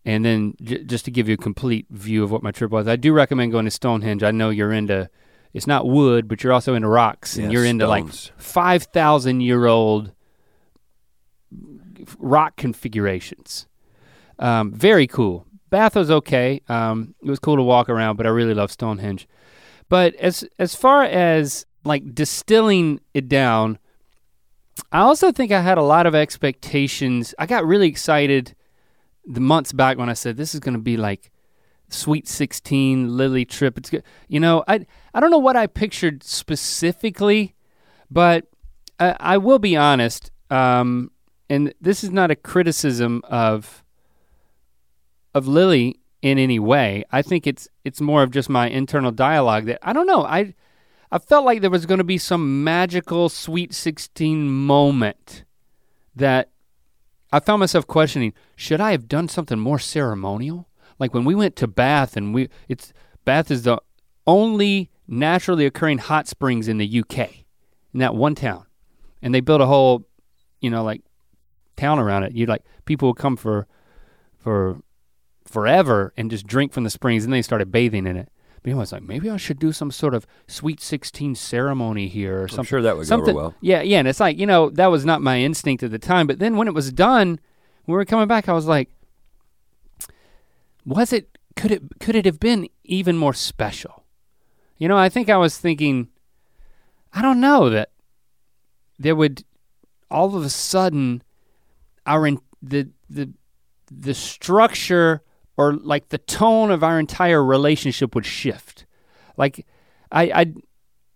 [0.06, 2.88] and then j- just to give you a complete view of what my trip was,
[2.88, 4.24] I do recommend going to Stonehenge.
[4.24, 5.10] I know you're into,
[5.54, 8.06] it's not wood, but you're also into rocks and Yeah, you're into like
[8.38, 10.12] 5,000 year old
[12.18, 13.68] rock configurations.
[14.38, 15.45] Um, very cool.
[15.70, 16.62] Bath was okay.
[16.70, 19.28] Um, it was cool to walk around, but I really love Stonehenge.
[19.88, 23.80] But as as far as like distilling it down,
[24.91, 27.34] I also think I had a lot of expectations.
[27.38, 28.56] I got really excited
[29.26, 31.32] the months back when I said this is going to be like
[31.90, 33.78] Sweet 16 Lily trip.
[33.78, 34.04] It's good.
[34.28, 37.56] You know, I I don't know what I pictured specifically,
[38.10, 38.48] but
[39.00, 40.32] I, I will be honest.
[40.50, 41.12] Um,
[41.50, 43.84] and this is not a criticism of
[45.34, 47.04] of Lily in any way.
[47.12, 50.24] I think it's it's more of just my internal dialogue that I don't know.
[50.24, 50.54] I
[51.12, 55.44] I felt like there was going to be some magical Sweet 16 moment
[56.16, 56.52] that
[57.32, 60.69] I found myself questioning, should I have done something more ceremonial?
[61.00, 62.93] Like when we went to Bath and we it's
[63.26, 63.80] Bath is the
[64.28, 67.30] only naturally occurring hot springs in the UK
[67.93, 68.66] in that one town.
[69.22, 70.08] And they built a whole,
[70.62, 71.02] you know, like
[71.76, 72.34] town around it.
[72.34, 73.68] You like people would come for
[74.38, 74.82] for
[75.45, 78.30] forever and just drink from the springs and they started bathing in it.
[78.62, 82.43] But I was like, maybe I should do some sort of sweet 16 ceremony here
[82.43, 82.60] or something.
[82.60, 83.56] I'm sure that would go something, over well.
[83.62, 86.28] Yeah, yeah, and it's like, you know, that was not my instinct at the time,
[86.28, 87.39] but then when it was done,
[87.86, 88.89] when we were coming back, I was like,
[90.90, 94.04] was it could it could it have been even more special?
[94.78, 96.10] You know, I think I was thinking
[97.14, 97.92] I don't know that
[98.98, 99.44] there would
[100.10, 101.22] all of a sudden
[102.06, 103.32] our in, the the
[103.92, 105.22] the structure
[105.58, 108.86] or like the tone of our entire relationship would shift.
[109.38, 109.68] Like
[110.12, 110.54] I I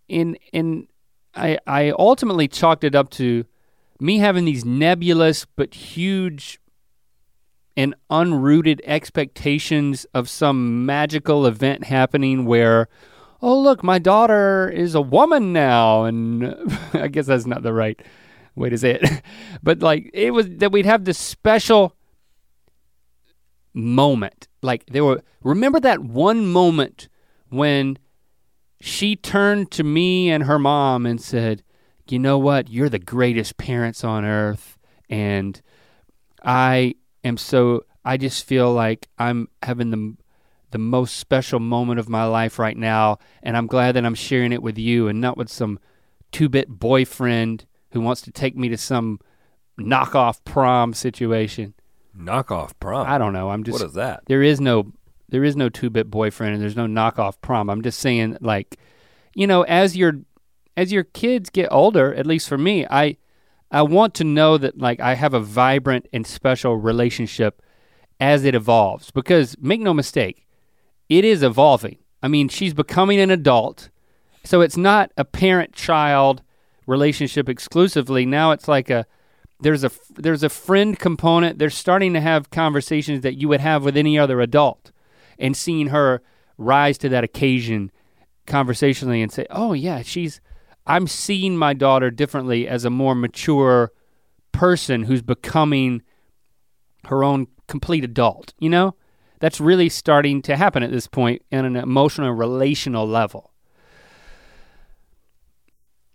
[0.07, 0.87] in in
[1.33, 3.45] I I ultimately chalked it up to
[3.99, 6.59] me having these nebulous but huge
[7.75, 12.87] and unrooted expectations of some magical event happening where
[13.41, 16.03] oh look my daughter is a woman now.
[16.05, 16.55] And
[16.93, 18.01] i guess that's not the right
[18.55, 19.21] way to say it.
[19.63, 21.95] But like it was that we'd have this special
[23.73, 24.47] moment.
[24.61, 27.09] Like there were remember that one moment
[27.49, 27.97] when
[28.81, 31.63] she turned to me and her mom and said
[32.09, 32.69] you know what?
[32.69, 34.77] You're the greatest parents on earth
[35.09, 35.61] and
[36.43, 40.15] i am so I just feel like I'm having the
[40.71, 44.51] the most special moment of my life right now and I'm glad that I'm sharing
[44.51, 45.77] it with you and not with some
[46.31, 49.19] two-bit boyfriend who wants to take me to some
[49.79, 51.75] knockoff prom situation.
[52.17, 53.07] Knockoff prom.
[53.07, 53.51] I don't know.
[53.51, 54.23] I'm just What is that?
[54.25, 54.91] there is no
[55.29, 57.69] there is no two-bit boyfriend and there's no knockoff prom.
[57.69, 58.77] I'm just saying like
[59.35, 60.13] you know as your
[60.75, 63.17] as your kids get older, at least for me, I
[63.73, 67.61] I want to know that like I have a vibrant and special relationship
[68.19, 70.45] as it evolves because make no mistake,
[71.09, 71.97] it is evolving.
[72.21, 73.89] I mean, she's becoming an adult.
[74.45, 76.43] So it's not a parent-child
[76.85, 78.25] relationship exclusively.
[78.25, 79.07] Now it's like a
[79.59, 81.57] there's a there's a friend component.
[81.57, 84.91] They're starting to have conversations that you would have with any other adult
[85.39, 86.21] and seeing her
[86.57, 87.91] rise to that occasion
[88.45, 90.41] conversationally and say, "Oh yeah, she's
[90.85, 93.91] I'm seeing my daughter differently as a more mature
[94.51, 96.01] person who's becoming
[97.05, 98.95] her own complete adult, you know?
[99.39, 103.51] That's really starting to happen at this point in an emotional and relational level.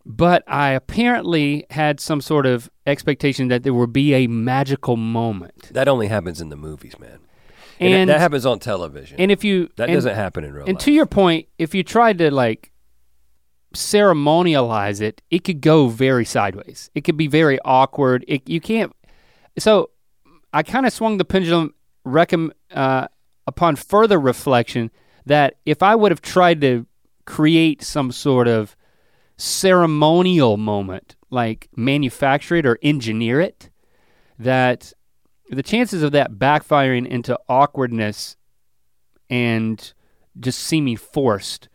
[0.07, 5.71] But I apparently had some sort of expectation that there would be a magical moment.
[5.75, 7.19] That only happens in the movies, man.
[7.79, 9.21] And, And, that happens on television.
[9.21, 10.75] and if you that and- doesn't happen in real And life.
[10.77, 12.73] And to your point, if you tried to like
[13.75, 16.91] ceremonialize it, it could go very sideways.
[16.95, 18.25] It could be very awkward.
[18.27, 18.93] It, you can't.
[19.59, 19.91] So
[20.53, 21.75] I kind of swung the pendulum
[22.75, 23.09] uh,
[23.47, 24.91] upon further reflection
[25.27, 26.87] that if I would have tried to
[27.27, 28.75] create some sort of
[29.37, 33.71] ceremonial moment, like manufacture it or engineer it,
[34.39, 34.93] that
[35.51, 38.37] the chances of that backfiring into awkwardness
[39.29, 39.93] and
[40.41, 41.69] just seeming forced,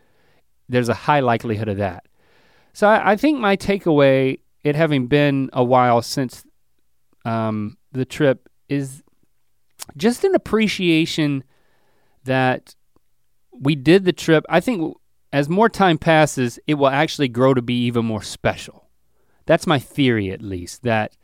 [0.68, 2.06] there's a high likelihood of that.
[2.72, 6.44] So I, I think my takeaway, it having been a while since
[7.24, 9.02] um, the trip, is
[9.96, 11.44] just an appreciation
[12.24, 12.74] that
[13.52, 14.44] we did the trip.
[14.48, 14.96] I think
[15.32, 18.88] as more time passes, it will actually grow to be even more special.
[19.46, 21.16] That's my theory, at least, that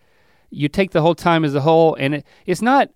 [0.51, 2.91] you take the whole time as a whole, and it, it's not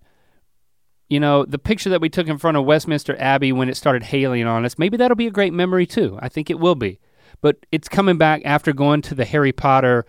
[1.09, 4.03] you know, the picture that we took in front of Westminster Abbey when it started
[4.03, 6.17] hailing on us, maybe that'll be a great memory too.
[6.21, 6.99] I think it will be.
[7.41, 10.05] But it's coming back after going to the Harry Potter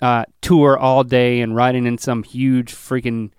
[0.00, 3.30] uh, tour all day and riding in some huge freaking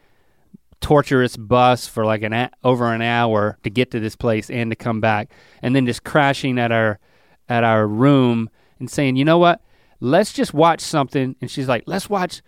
[0.82, 4.72] torturous bus for like an a- over an hour to get to this place and
[4.72, 5.32] to come back,
[5.62, 7.00] and then just crashing at our
[7.48, 9.62] at our room and saying, you know what,
[10.00, 11.36] let's just watch something.
[11.42, 12.42] And she's like, let's watch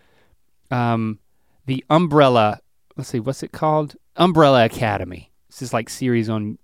[0.70, 1.18] um,
[1.66, 2.60] the Umbrella.
[2.96, 3.96] Let's see, what's it called?
[4.16, 5.32] Umbrella Academy.
[5.48, 6.58] It's this like series on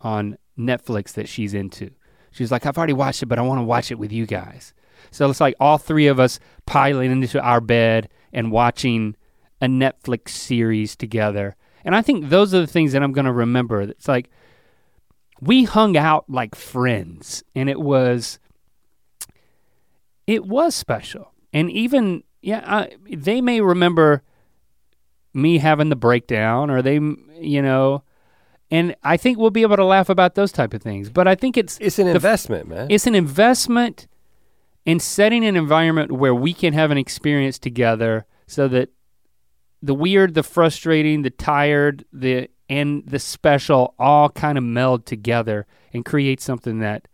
[0.00, 1.90] on Netflix that she's into.
[2.30, 4.74] She's like, I've already watched it, but I want to watch it with you guys.
[5.10, 9.16] So it's like all three of us piling into our bed and watching
[9.60, 11.56] a Netflix series together.
[11.84, 13.82] And I think those are the things that I'm going to remember.
[13.82, 14.30] It's like
[15.40, 18.38] we hung out like friends, and it was
[20.26, 21.32] it was special.
[21.52, 24.22] And even yeah, I, they may remember
[25.34, 28.02] me having the breakdown, or they, you know,
[28.70, 31.10] and I think we'll be able to laugh about those type of things.
[31.10, 32.86] But I think it's it's an the- investment, man.
[32.90, 34.06] it's an investment
[34.86, 38.90] in setting an environment where we can have an experience together so that
[39.82, 45.66] the weird, the frustrating, the tired, the and the special all kind of meld together
[45.92, 47.06] and create something that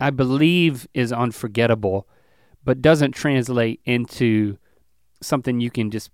[0.00, 2.08] I believe is unforgettable,
[2.64, 4.58] but doesn't translate into
[5.20, 6.10] something you can just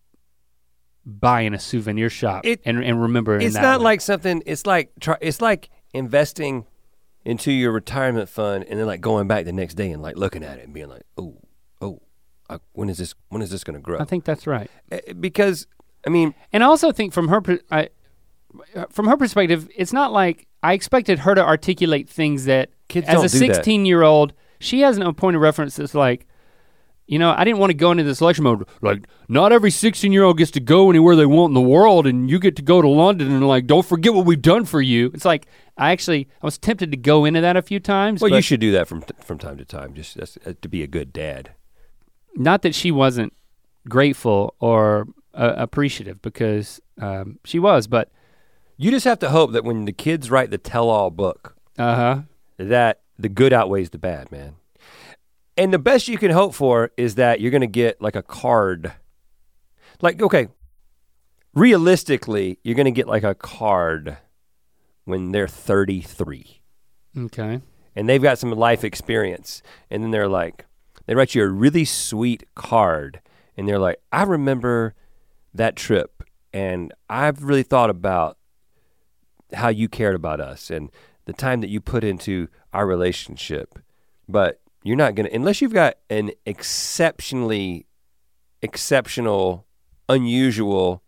[1.06, 3.38] buy in a souvenir shop It- and, and remember.
[3.38, 3.84] it's not way.
[3.84, 4.42] like something.
[4.46, 6.66] It's like try, it's like investing
[7.24, 10.42] into your retirement fund and then like going back the next day and like looking
[10.44, 11.36] at it and being like, oh,
[11.80, 12.00] oh,
[12.50, 13.14] I, when is this?
[13.28, 13.98] When is this going to grow?
[13.98, 14.70] I think that's right.
[14.90, 15.66] Eh, because
[16.06, 17.88] I mean, And I also think from her, I,
[18.90, 23.34] from her perspective, it's not like I expected her to articulate things that, Kids as
[23.34, 23.54] a do that.
[23.56, 26.26] 16 year old, she has no point of reference that's like,
[27.06, 30.10] you know, I didn't want to go into this lecture mode like not every 16
[30.12, 32.62] year old gets to go anywhere they want in the world and you get to
[32.62, 35.10] go to London and like don't forget what we've done for you.
[35.12, 35.46] It's like
[35.76, 38.20] I actually I was tempted to go into that a few times.
[38.22, 40.86] Well, you should do that from from time to time, just uh, to be a
[40.86, 41.50] good dad.
[42.36, 43.32] not that she wasn't
[43.88, 48.08] grateful or uh, appreciative because um, she was, but
[48.76, 52.22] You just have to hope that when the kids write the tell-all book, uh huh.
[52.56, 54.54] that the good outweighs the bad, man.
[55.56, 58.22] And the best you can hope for is that you're going to get like a
[58.22, 58.92] card.
[60.00, 60.48] Like, okay,
[61.54, 64.16] realistically, you're going to get like a card
[65.04, 66.60] when they're 33
[67.16, 67.60] Okay.
[67.94, 69.62] and they've got some life experience.
[69.90, 70.66] And then they're like,
[71.06, 73.20] they write you a really sweet card
[73.56, 74.94] and they're like, I remember
[75.52, 78.38] that trip and I've really thought about
[79.52, 80.90] how you cared about us and
[81.26, 83.78] the time that you put into our relationship.
[84.28, 87.86] But you're not going to, unless you've got an exceptionally
[88.62, 89.66] exceptional,
[90.08, 91.02] unusual,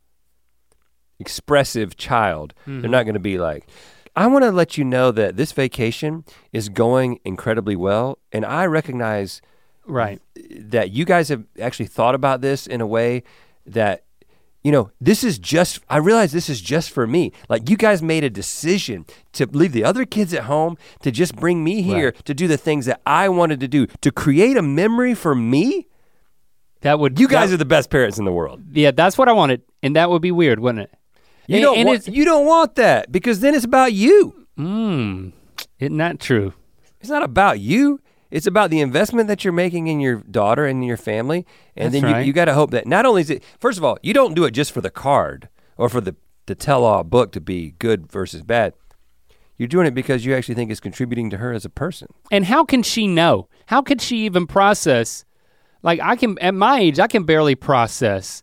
[1.19, 3.07] expressive child, they're not mm-hmm.
[3.07, 3.69] going to be like,
[4.17, 8.19] I want to let you know that this vacation is going incredibly well.
[8.33, 9.41] And I recognize
[9.87, 10.21] Right.
[10.51, 13.23] that you guys have actually thought about this in a way
[13.67, 14.05] that
[14.67, 17.31] you know this is just i realize this is just for me.
[17.49, 21.37] Like you guys made a decision to leave the other kids at home to just
[21.37, 24.63] bring me here to do the things that i wanted to do to create a
[24.63, 25.87] memory for me?
[26.81, 28.61] That would you guys that- are the best parents in the world.
[28.73, 30.91] Yeah, that's what I wanted, and that would be weird, wouldn't it?
[31.47, 34.47] you And- don't and want, you don't want that because then it's about you.
[34.59, 35.33] Mm,
[35.79, 36.53] isn't that true?
[37.01, 38.01] it's not about you
[38.31, 41.47] it's about the investment that you're making in your daughter and your family
[41.77, 42.27] and That's then you, right.
[42.27, 44.45] you got to hope that not only is it first of all you don't do
[44.45, 46.15] it just for the card or for the
[46.47, 48.73] the tell-all book to be good versus bad
[49.57, 52.45] you're doing it because you actually think it's contributing to her as a person And
[52.45, 53.49] how can she know?
[53.67, 55.25] How could she even process?
[55.83, 58.43] Like I can, at my age, I can barely process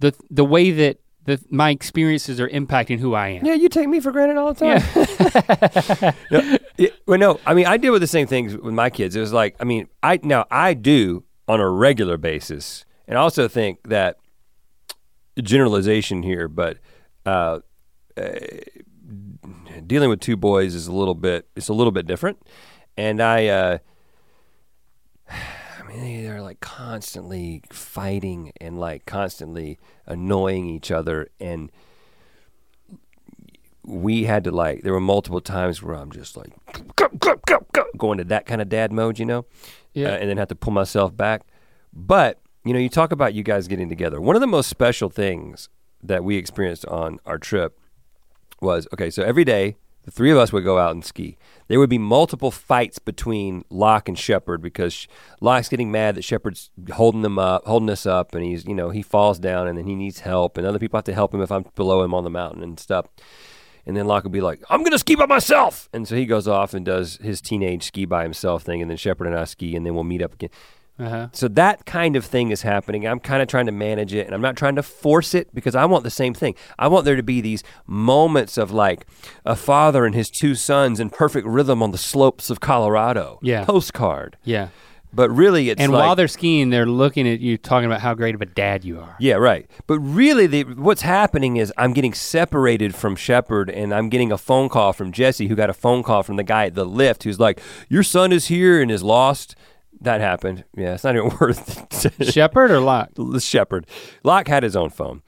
[0.00, 3.44] the the way that the my experiences are impacting who I am.
[3.44, 6.14] yeah you take me for granted all the time.
[6.30, 9.14] No, it- well no i mean i deal with the same things with my kids.
[9.16, 13.20] It was like i mean i now i do on a regular basis and i
[13.20, 14.16] also think that
[15.42, 16.78] generalization here but
[17.26, 17.60] uh,
[18.16, 18.30] uh,
[19.86, 22.38] dealing with two boys is a little bit it's a little bit different.
[22.96, 23.80] And i uh i
[25.96, 31.28] mean they're like constantly fighting and like constantly annoying each other.
[31.38, 31.70] And
[33.84, 36.50] we had to like there were multiple times where i'm just like
[36.96, 39.46] go, go, go, go, going to that kind of dad mode you know?
[39.94, 40.08] Yeah.
[40.08, 41.42] uh, and then have to pull myself back.
[41.92, 44.20] But you know you talk about you guys getting together.
[44.20, 45.68] One of the most special things
[46.02, 47.78] that we experienced on our trip
[48.60, 51.36] was okay so every day the three of us would go out and ski
[51.70, 55.06] there would be multiple fights between locke and Shepherd because
[55.40, 58.90] locke's getting mad that Shepherd's holding them up holding us up and he's you know
[58.90, 61.40] he falls down and then he needs help and other people have to help him
[61.40, 63.06] if i'm below him on the mountain and stuff
[63.86, 65.88] and then Locke would be like, I'm to ski by myself.
[65.92, 68.82] And so he goes off and does his teenage ski by himself thing.
[68.82, 70.50] And then Shepherd and I ski, and then we'll meet up again.
[71.00, 71.28] Uh-huh.
[71.32, 73.06] So that kind of thing is happening.
[73.06, 75.74] I'm kind of trying to manage it, and I'm not trying to force it because
[75.74, 76.54] I want the same thing.
[76.78, 79.06] I want there to be these moments of like
[79.44, 83.38] a father and his two sons in perfect rhythm on the slopes of Colorado.
[83.42, 83.64] Yeah.
[83.64, 84.36] Postcard.
[84.44, 84.68] Yeah.
[85.12, 88.14] But really, it's and like, while they're skiing, they're looking at you, talking about how
[88.14, 89.16] great of a dad you are.
[89.18, 89.68] Yeah, right.
[89.88, 94.38] But really, the, what's happening is I'm getting separated from Shepherd, and I'm getting a
[94.38, 97.24] phone call from Jessie, who got a phone call from the guy at the lift,
[97.24, 99.56] who's like, "Your son is here and is lost."
[100.02, 100.64] That happened.
[100.76, 102.22] Yeah, it's not even worth.
[102.32, 103.10] Shepherd or Locke?
[103.40, 103.86] Shepherd,
[104.24, 105.22] Locke had his own phone,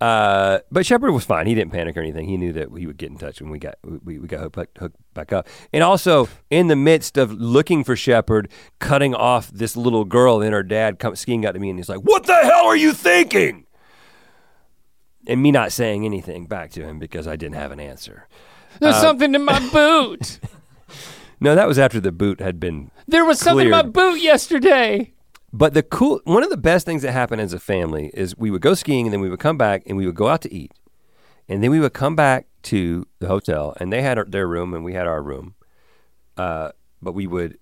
[0.00, 1.46] uh, but Shepherd was fine.
[1.46, 2.26] He didn't panic or anything.
[2.28, 4.56] He knew that he would get in touch when we got we, we got hooked,
[4.56, 5.46] back- hooked back up.
[5.72, 8.50] And also, in the midst of looking for Shepherd,
[8.80, 11.88] cutting off this little girl, and her dad come skiing out to me, and he's
[11.88, 13.66] like, "What the hell are you thinking?"
[15.28, 18.28] And me not saying anything back to him because I didn't have an answer.
[18.80, 20.38] There's something in my boot.
[21.40, 25.12] No, that was after the boot had been There was something in my boot yesterday.
[25.52, 28.50] But the cool one of the best things that happened as a family is we
[28.50, 30.52] would go skiing and then we would come back and we would go out to
[30.52, 30.72] eat.
[31.48, 34.74] And then we would come back to the hotel and they had our, their room
[34.74, 35.54] and we had our room.
[36.36, 37.58] Uh, but we would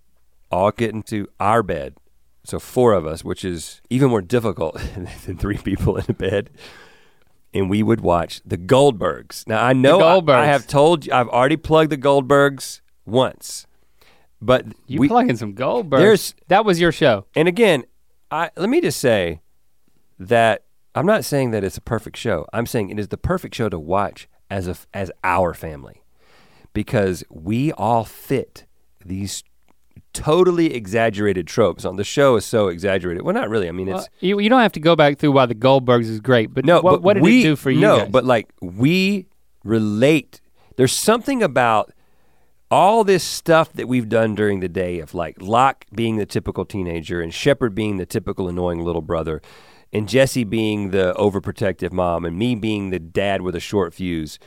[0.50, 1.96] all get into our bed.
[2.44, 4.78] So four of us, which is even more difficult
[5.26, 6.50] than three people in a bed.
[7.52, 9.46] And we would watch the Goldbergs.
[9.46, 13.66] Now I know I- I, have told you I've already plugged the Goldbergs once.
[14.40, 15.98] But You we, plugging some Goldbergs.
[15.98, 17.26] There's- that was your show.
[17.34, 17.84] and again,
[18.30, 19.40] I let me just say
[20.18, 22.46] that I'm not saying that it's a perfect show.
[22.52, 26.02] I'm saying it is the perfect show to watch as a as our family
[26.72, 28.64] because we all fit
[29.04, 29.42] these
[30.12, 33.22] totally exaggerated tropes on the show is so exaggerated.
[33.22, 33.68] Well, not really.
[33.68, 36.08] I mean, Well, it's you, you don't have to go back through why the Goldbergs
[36.08, 36.76] is great, but no.
[36.80, 38.08] what, but what did we, it do for you No, guys?
[38.10, 39.26] but like we
[39.64, 40.40] relate.
[40.76, 41.92] There's something about
[42.74, 46.64] all this stuff that we've done during the day of like Locke being the typical
[46.64, 49.40] teenager and Shepherd being the typical annoying little brother
[49.92, 54.40] and Jessie being the overprotective mom and me being the dad with a short fuse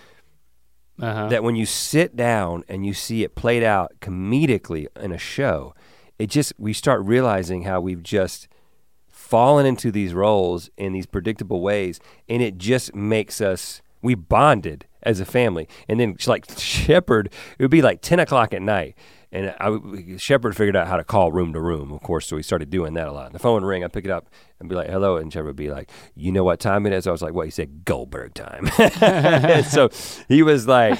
[0.99, 1.30] uh-huh.
[1.30, 5.73] that when you sit down and you see it played out comedically in a show,
[6.19, 8.49] it just we start realizing how we've just
[9.07, 14.86] fallen into these roles in these predictable ways, and it just makes us we bonded
[15.04, 15.68] as a family.
[15.88, 17.28] And then like Shepherd,
[17.58, 18.95] it would be like ten o'clock at night.
[19.30, 22.43] And I, Shepherd figured out how to call room to room, of course, so he
[22.43, 23.26] started doing that a lot.
[23.26, 24.30] And the phone would ring, I'd pick it up
[24.60, 27.06] and be like, hello, and Shepherd would be like, you know what time it is?
[27.08, 27.43] I was like, what?
[27.45, 28.70] He said, Goldberg time.
[29.66, 29.89] So
[30.30, 30.98] he was like,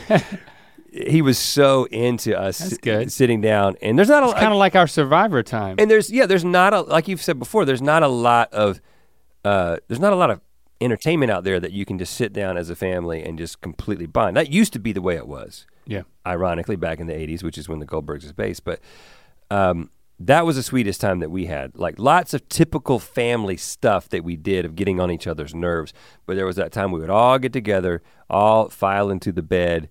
[0.92, 3.12] he was so into us good.
[3.14, 3.76] sitting down.
[3.82, 5.76] And there's not a kind of like our Survivor time.
[5.80, 8.82] and there's yeah, there's not a like you've said before, there's not a lot of
[9.46, 10.42] uh there's not a lot of
[10.82, 14.06] entertainment out there that you can just sit down as a family and just completely
[14.06, 14.38] bond.
[14.38, 15.66] That used to be the way it was.
[15.86, 16.04] yeah.
[16.26, 18.80] Ironically, back in the '80s, which is when the Goldbergs is based, but
[19.50, 21.78] um, that was the sweetest time that we had.
[21.78, 25.94] Like lots of typical family stuff that we did of getting on each other's nerves.
[26.26, 29.90] But there was that time we would all get together, all file into the bed,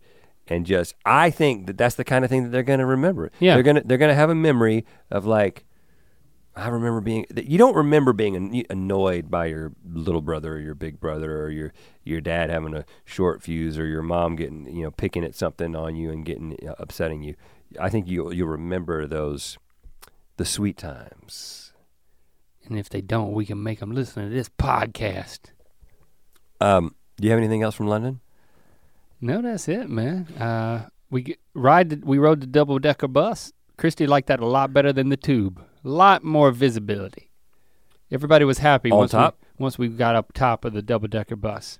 [0.48, 0.94] and just.
[1.04, 3.30] I think that that's the kind of thing that they're going to remember.
[3.40, 3.54] Yeah.
[3.54, 5.64] they're gonna they're gonna have a memory of like.
[6.56, 7.26] I remember being.
[7.36, 11.72] You don't remember being annoyed by your little brother or your big brother or your
[12.02, 15.76] your dad having a short fuse or your mom getting you know picking at something
[15.76, 17.34] on you and getting uh, upsetting you.
[17.78, 19.58] I think you you'll remember those
[20.38, 21.72] the sweet times.
[22.64, 25.50] And if they don't, we can make them listen to this podcast.
[26.60, 28.20] Um, do you have anything else from London?
[29.20, 30.26] No, that's it, man.
[30.38, 31.90] Uh, we get, ride.
[31.90, 33.52] The, we rode the double decker bus.
[33.76, 35.62] Christy liked that a lot better than the tube.
[35.86, 37.30] A lot more visibility.
[38.10, 39.38] Everybody was happy On once top?
[39.56, 41.78] we once we got up top of the double decker bus.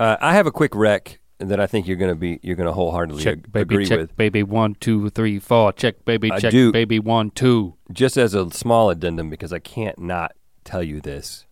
[0.00, 3.22] Uh, I have a quick rec that I think you're gonna be you're gonna wholeheartedly
[3.22, 3.74] Check, ag- baby.
[3.74, 4.16] agree check, with.
[4.16, 4.42] baby.
[4.42, 5.72] One, two, three, four.
[5.74, 6.32] Check, baby.
[6.32, 6.72] I check, do.
[6.72, 6.98] baby.
[6.98, 7.74] One, two.
[7.92, 10.32] Just as a small addendum, because I can't not
[10.64, 11.44] tell you this.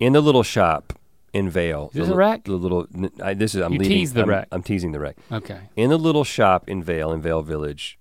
[0.00, 0.94] In the little shop
[1.32, 2.44] in Vail, Is this the, a rec?
[2.44, 2.88] The little
[3.22, 3.98] I, this is I'm You leading.
[3.98, 4.46] tease the I'm.
[4.50, 5.16] I'm teasing the rec.
[5.30, 5.60] Okay.
[5.76, 7.99] in the little shop in Vail, in Vail Village,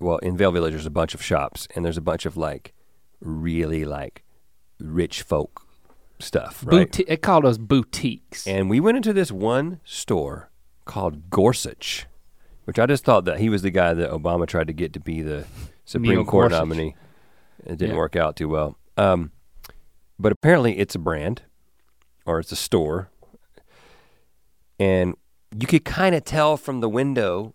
[0.00, 2.72] well, in Vail Village, there's a bunch of shops, and there's a bunch of like
[3.20, 4.24] really like
[4.78, 5.66] rich folk
[6.20, 6.90] stuff, right?
[6.90, 8.46] Bouti- it called us boutiques.
[8.46, 10.50] And we went into this one store
[10.84, 12.06] called Gorsuch,
[12.64, 15.00] which I just thought that he was the guy that Obama tried to get to
[15.00, 15.46] be the
[15.84, 16.58] Supreme Neil Court Gorsuch.
[16.60, 16.94] nominee.
[17.64, 17.96] It didn't Yeah.
[17.96, 18.76] work out too well.
[18.96, 19.32] Um,
[20.18, 21.42] but apparently, it's a brand,
[22.26, 23.10] or it's a store,
[24.78, 25.14] and
[25.58, 27.54] you could kind of tell from the window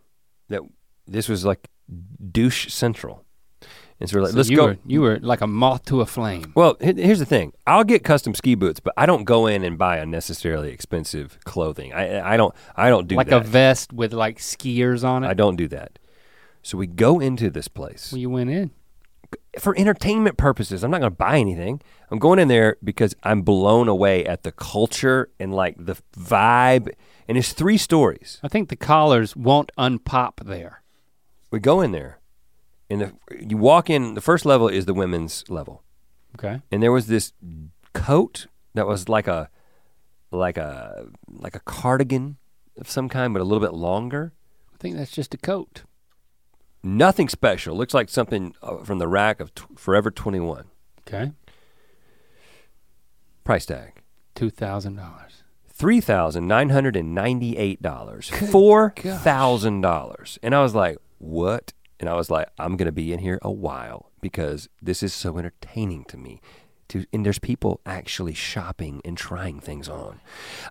[0.49, 0.61] that
[1.07, 1.67] this was like
[2.31, 3.23] douche central.
[3.99, 4.65] And so we're like, So let's you go.
[4.65, 6.51] Were, you were like a moth to a flame.
[6.55, 7.53] Well, here's the thing.
[7.65, 11.93] I'll get custom ski boots, but I don't go in and buy unnecessarily expensive clothing.
[11.93, 13.41] I I don't I don't do like that.
[13.41, 15.27] a vest with like skiers on it.
[15.27, 15.99] I don't do that.
[16.63, 18.71] So we go into this place Well, you went in.
[19.59, 20.83] for entertainment purposes.
[20.83, 21.81] I'm not going to buy anything.
[22.09, 26.89] I'm going in there because I'm blown away at the culture and like the vibe.
[27.27, 28.39] And it's three stories.
[28.43, 30.82] I think the collars won't unpop there.
[31.53, 32.17] We go in there,
[32.89, 34.15] and the, you walk in.
[34.15, 35.83] The first level is the women's level.
[36.35, 36.61] Okay.
[36.71, 37.31] and there was this
[37.93, 39.51] coat that was like a
[40.31, 42.37] like a like a cardigan
[42.79, 44.33] of some kind but a little bit longer
[44.73, 45.83] I think that's just a coat.
[46.81, 50.65] nothing special looks like something uh, from the rack of t- forever 21
[51.07, 51.33] Okay.
[53.43, 54.01] price tag
[54.33, 55.43] Two thousand dollars.
[55.77, 63.19] $3998 $4000 and i was like what and i was like i'm gonna be in
[63.19, 66.41] here a while because this is so entertaining to me
[66.89, 70.19] to, and there's people actually shopping and trying things on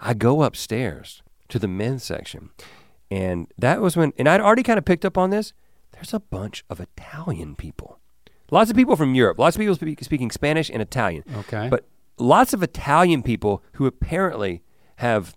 [0.00, 2.50] i go upstairs to the men's section
[3.10, 5.52] and that was when and i'd already kind of picked up on this
[5.92, 7.98] there's a bunch of italian people
[8.50, 11.68] lots of people from europe lots of people speak, speaking spanish and italian Okay.
[11.70, 11.86] but
[12.18, 14.62] lots of Italian people who apparently
[14.96, 15.34] have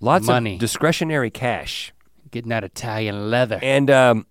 [0.00, 0.54] lots Money.
[0.54, 1.92] of discretionary cash.
[2.30, 3.58] Getting that Italian leather.
[3.62, 4.26] And um,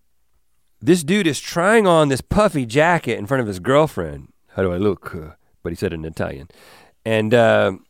[0.82, 4.30] this dude is trying on this puffy jacket in front of his girlfriend.
[4.56, 5.14] How do I look?
[5.16, 5.32] Uh,
[5.64, 6.48] But he said in Italian.
[7.06, 7.86] And um,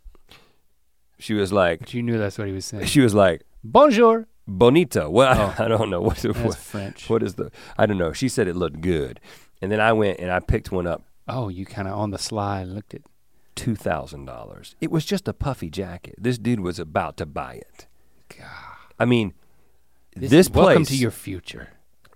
[1.17, 2.85] she was like, but you knew that's what he was saying.
[2.85, 4.27] she was like, Bonjour.
[4.47, 5.09] bonito.
[5.09, 5.63] Well, Oh.
[5.63, 7.09] I don't know what, That's what, French.
[7.09, 8.13] what is the, I don't know.
[8.13, 9.19] She said it looked good.
[9.61, 12.19] And then I went and I picked one up Oh, you kind of on the
[12.19, 13.01] sly looked at.
[13.55, 14.75] two thousand dollars.
[14.79, 16.13] It was just a puffy jacket.
[16.19, 17.87] This dude was about to buy it.
[18.37, 18.45] God.
[18.99, 19.33] I mean,
[20.15, 21.67] This, this, welcome to your future.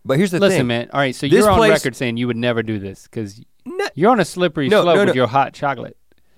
[0.06, 0.68] But here's the Listen, thing.
[0.68, 0.90] Listen, man.
[0.94, 3.42] All right, so This you're on place- record saying you would never do this because
[3.66, 5.98] No- you're on a slippery No, slope no, with your hot chocolate.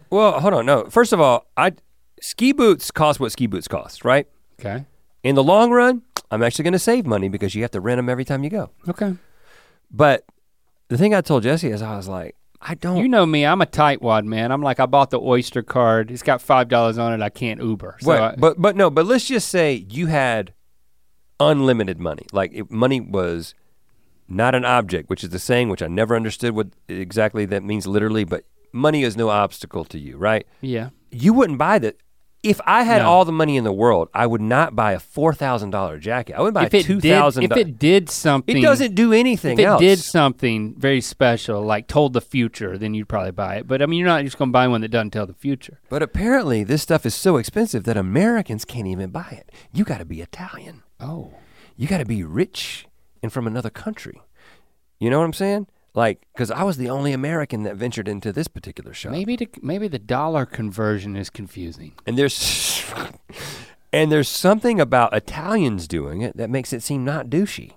[0.09, 0.65] Well, hold on.
[0.65, 1.73] No, first of all, I
[2.19, 4.27] ski boots cost what ski boots cost, right?
[4.59, 4.85] Okay.
[5.23, 6.01] In the long run,
[6.31, 8.49] I'm actually going to save money because you have to rent them every time you
[8.49, 8.71] go.
[8.89, 9.13] Okay.
[9.91, 10.25] But
[10.87, 12.97] the thing I told Jessie is, I was like, I don't.
[12.97, 14.51] You know me, I'm a tightwad man.
[14.51, 16.09] I'm like, I bought the Oyster card.
[16.11, 17.21] It's got five dollars on it.
[17.23, 17.97] I can't Uber.
[18.01, 20.53] So Right, I- but but no, but let's just say you had
[21.49, 22.25] unlimited money.
[22.31, 23.53] Like if money was
[24.27, 27.85] not an object, which is the saying which I never understood what exactly that means
[27.87, 30.45] literally, but money is no obstacle to you, right?
[30.61, 30.89] yeah.
[31.13, 31.97] You wouldn't buy that.
[32.41, 33.09] If I had No.
[33.09, 36.35] all the money in the world, I would not buy a four thousand dollar jacket.
[36.37, 39.59] I would buy If a it two if it did something, it doesn't do anything
[39.59, 39.59] else.
[39.59, 39.79] If it else.
[39.81, 43.67] did something very special, like told the future, then you'd probably buy it.
[43.67, 45.79] But I mean, you're not just gonna buy one that doesn't tell the future.
[45.89, 49.51] but apparently, this stuff is so expensive that Americans can't even buy it.
[49.73, 50.81] You got to be Italian.
[51.01, 51.33] Oh.
[51.75, 52.85] you got to be rich
[53.23, 54.21] and from another country.
[54.99, 55.67] You know what I'm saying?
[55.93, 59.11] Like, because I was the only American that ventured into this particular shop.
[59.11, 61.93] Maybe the, maybe the dollar conversion is confusing.
[62.05, 62.85] And there's
[63.93, 67.73] and there's something about Italians doing it that makes it seem not douchey.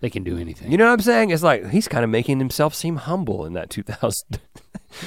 [0.00, 0.70] They can do anything.
[0.70, 1.30] You know what I'm saying?
[1.30, 4.40] It's like he's kind of making himself seem humble in that two thousand.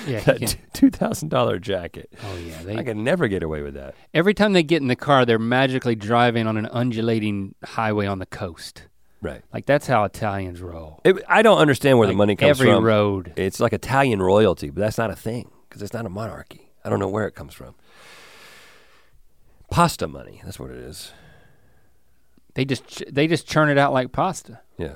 [0.08, 2.12] yeah, that two thousand dollar jacket.
[2.24, 2.60] Oh yeah.
[2.60, 3.94] I They, could never get away with that.
[4.14, 8.20] every time they get in the car, they're magically driving on an undulating highway on
[8.20, 8.84] the coast.
[9.22, 9.42] Right.
[9.54, 11.02] Like that's how Italians roll.
[11.04, 12.78] It, I don't understand where the money comes every from.
[12.78, 13.34] Every road.
[13.36, 16.72] It's like Italian royalty, but that's not a thing because it's not a monarchy.
[16.84, 17.76] I don't know where it comes from.
[19.70, 21.12] Pasta money, that's what it is.
[22.60, 24.60] They just ch- they just churn it out like pasta.
[24.78, 24.96] Yeah.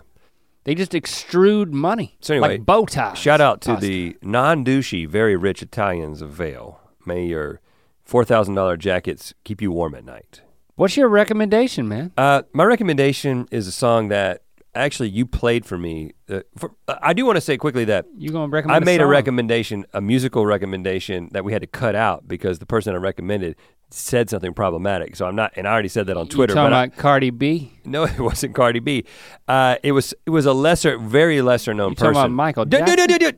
[0.65, 2.17] They just extrude money.
[2.19, 3.17] So anyway, like bow ties.
[3.17, 3.87] Shout out to pasta.
[3.87, 6.81] the non-douchey, very rich Italians of Vail.
[7.05, 7.61] May your
[8.03, 10.41] four thousand dollar jackets keep you warm at night.
[10.75, 12.11] What's your recommendation, man?
[12.17, 14.41] Uh, my recommendation is a song that
[14.75, 16.11] actually you played for me.
[16.27, 18.83] Uh, for, uh, I do want to say quickly that You gonna recommend?
[18.83, 19.09] I made a song?
[19.11, 23.55] recommendation, a musical recommendation that we had to cut out because the person I recommended
[23.93, 25.15] said something problematic.
[25.15, 26.53] So I'm not, and I already said that on You Twitter.
[26.53, 27.71] talking But I, about Cardi B?
[27.85, 29.05] no, it wasn't Cardi B.
[29.47, 32.21] Uh, it was it was a lesser, very lesser known You talking person.
[32.25, 33.31] about Michael Do- do- do-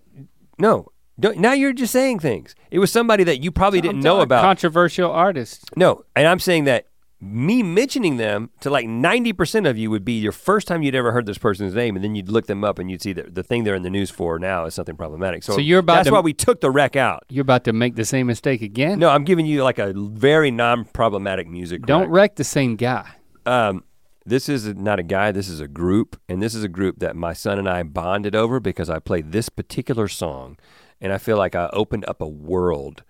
[0.58, 2.56] No, Don't- now you're just saying things.
[2.72, 4.42] It was somebody that you probably didn't know about.
[4.42, 5.66] Controversial artists.
[5.76, 6.88] no, and I'm saying that
[7.26, 11.12] me mentioning them to like 90% of you would be your first time you'd ever
[11.12, 13.44] heard this person's name, and then you'd look them up and you'd see that the
[13.44, 15.44] thing they're in the news for now is something problematic.
[15.44, 17.24] So, So you're about that's to- why we took the wreck out.
[17.30, 19.00] You're about to make the same mistake again.
[19.00, 21.86] No, I'm giving you like a very non-problematic music.
[21.86, 22.10] Don't wreck.
[22.12, 23.10] wreck the same guy.
[23.46, 23.84] Um,
[24.26, 25.32] this is not a guy.
[25.32, 28.36] This is a group, and this is a group that my son and I bonded
[28.36, 30.58] over because I played this particular song,
[31.00, 33.04] and I feel like I opened up a world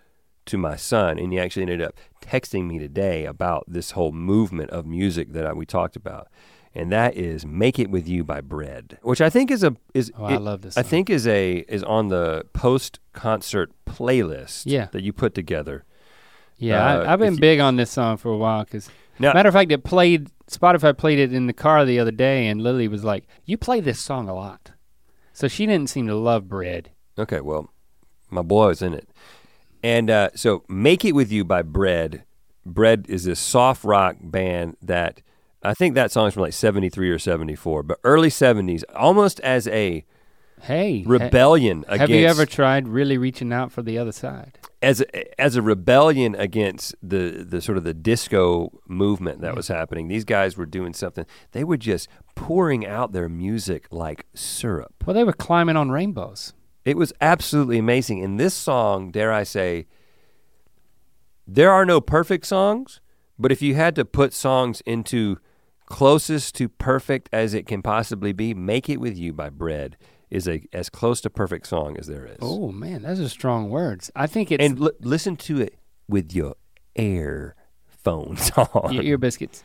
[0.46, 4.70] to my son, and he actually ended up texting me today about this whole movement
[4.72, 6.28] of music that I, we talked about,
[6.74, 10.12] and that is "Make It With You" by Bread, which I think is a is
[10.18, 14.88] Oh, I love this I think is a is on the post concert playlist Yeah.
[14.92, 15.86] that you put together.
[16.58, 18.90] Yeah, Uh, I, I've been you- big on this song for a while because,
[19.20, 20.30] matter of fact, it played.
[20.50, 23.80] Spotify played it in the car the other day, and Lily was like, "You play
[23.80, 24.72] this song a lot,"
[25.34, 26.92] so she didn't seem to love bread.
[27.18, 27.72] Okay, well,
[28.30, 29.10] my boy was in it.
[29.86, 32.24] And uh, so Make It With You by Bread.
[32.66, 35.22] Bread is this soft rock band that
[35.62, 40.04] I think that song's from like 73 or 74, but early 70s, almost as a
[40.62, 44.58] Hey, ha- rebellion against have you ever tried really reaching out for the other side?
[44.82, 49.68] as a, as a rebellion against the the sort of the disco movement that was
[49.68, 50.08] happening.
[50.08, 51.28] These guys were doing something.
[51.52, 54.96] They were just pouring out their music like syrup.
[55.06, 56.54] Well, they were climbing on rainbows.
[56.86, 58.20] It was absolutely amazing.
[58.20, 59.88] In this song, dare I say,
[61.48, 63.02] there are no perfect songs,
[63.38, 65.38] but if you had to put songs into
[65.88, 69.98] closest to perfect as it can possibly be, Make It With You by Bread
[70.30, 72.38] is a as close to perfect song as there is.
[72.42, 74.12] Oh man, those are strong words.
[74.16, 75.76] I think it's and l- listen to it
[76.08, 76.56] with your
[76.96, 78.94] earphones on.
[78.94, 79.64] your ear biscuits.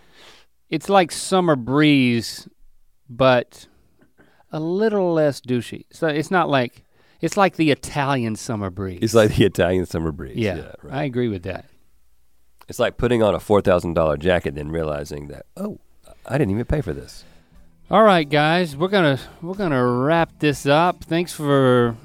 [0.69, 2.49] It's like summer breeze,
[3.09, 3.67] but
[4.53, 5.85] a little less douchey.
[5.91, 6.85] So it's not like
[7.21, 9.01] it's like the Italian summer breeze.
[9.03, 10.37] It's like the Italian summer breeze.
[10.37, 10.95] yeah, right.
[10.95, 11.67] I agree with that.
[12.69, 15.81] It's like putting on a four thousand dollar jacket, then realizing that oh,
[16.27, 17.25] I didn't even pay for this.
[17.91, 21.03] All right, guys, we're gonna we're gonna wrap this up.
[21.03, 21.97] Thanks for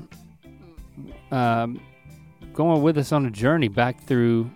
[1.31, 1.79] um,
[2.53, 4.49] going with us on a journey back through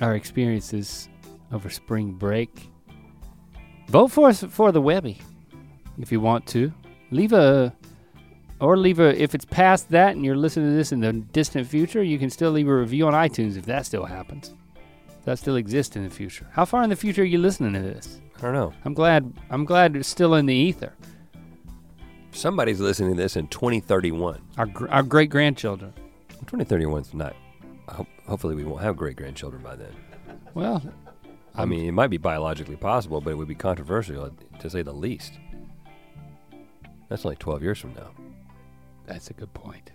[0.00, 1.08] our experiences
[1.52, 2.70] over spring break.
[3.88, 5.18] Vote for us for the Webby
[5.98, 6.72] if you want to.
[7.10, 7.74] Leave a
[8.60, 11.66] or leave a if it's past that and you're listening to this in the distant
[11.66, 14.54] future, you can still leave a review on iTunes if that still happens.
[15.24, 16.46] That still exists in the future.
[16.52, 18.20] How far in the future are you listening to this?
[18.38, 18.72] I don't know.
[18.84, 19.32] I'm glad.
[19.50, 20.94] I'm glad it's still in the ether.
[22.30, 24.40] Somebody's listening to this in 2031.
[24.56, 25.92] Our gr- our great grandchildren.
[26.46, 27.34] 2031's not.
[27.88, 29.92] ho- Hopefully, we won't have great grandchildren by then.
[30.54, 30.82] Well,
[31.54, 34.82] I mean, it might be biologically possible, but it would be controversial uh, to say
[34.82, 35.32] the least.
[37.08, 38.10] That's only 12 years from now.
[39.08, 39.90] That's a good point.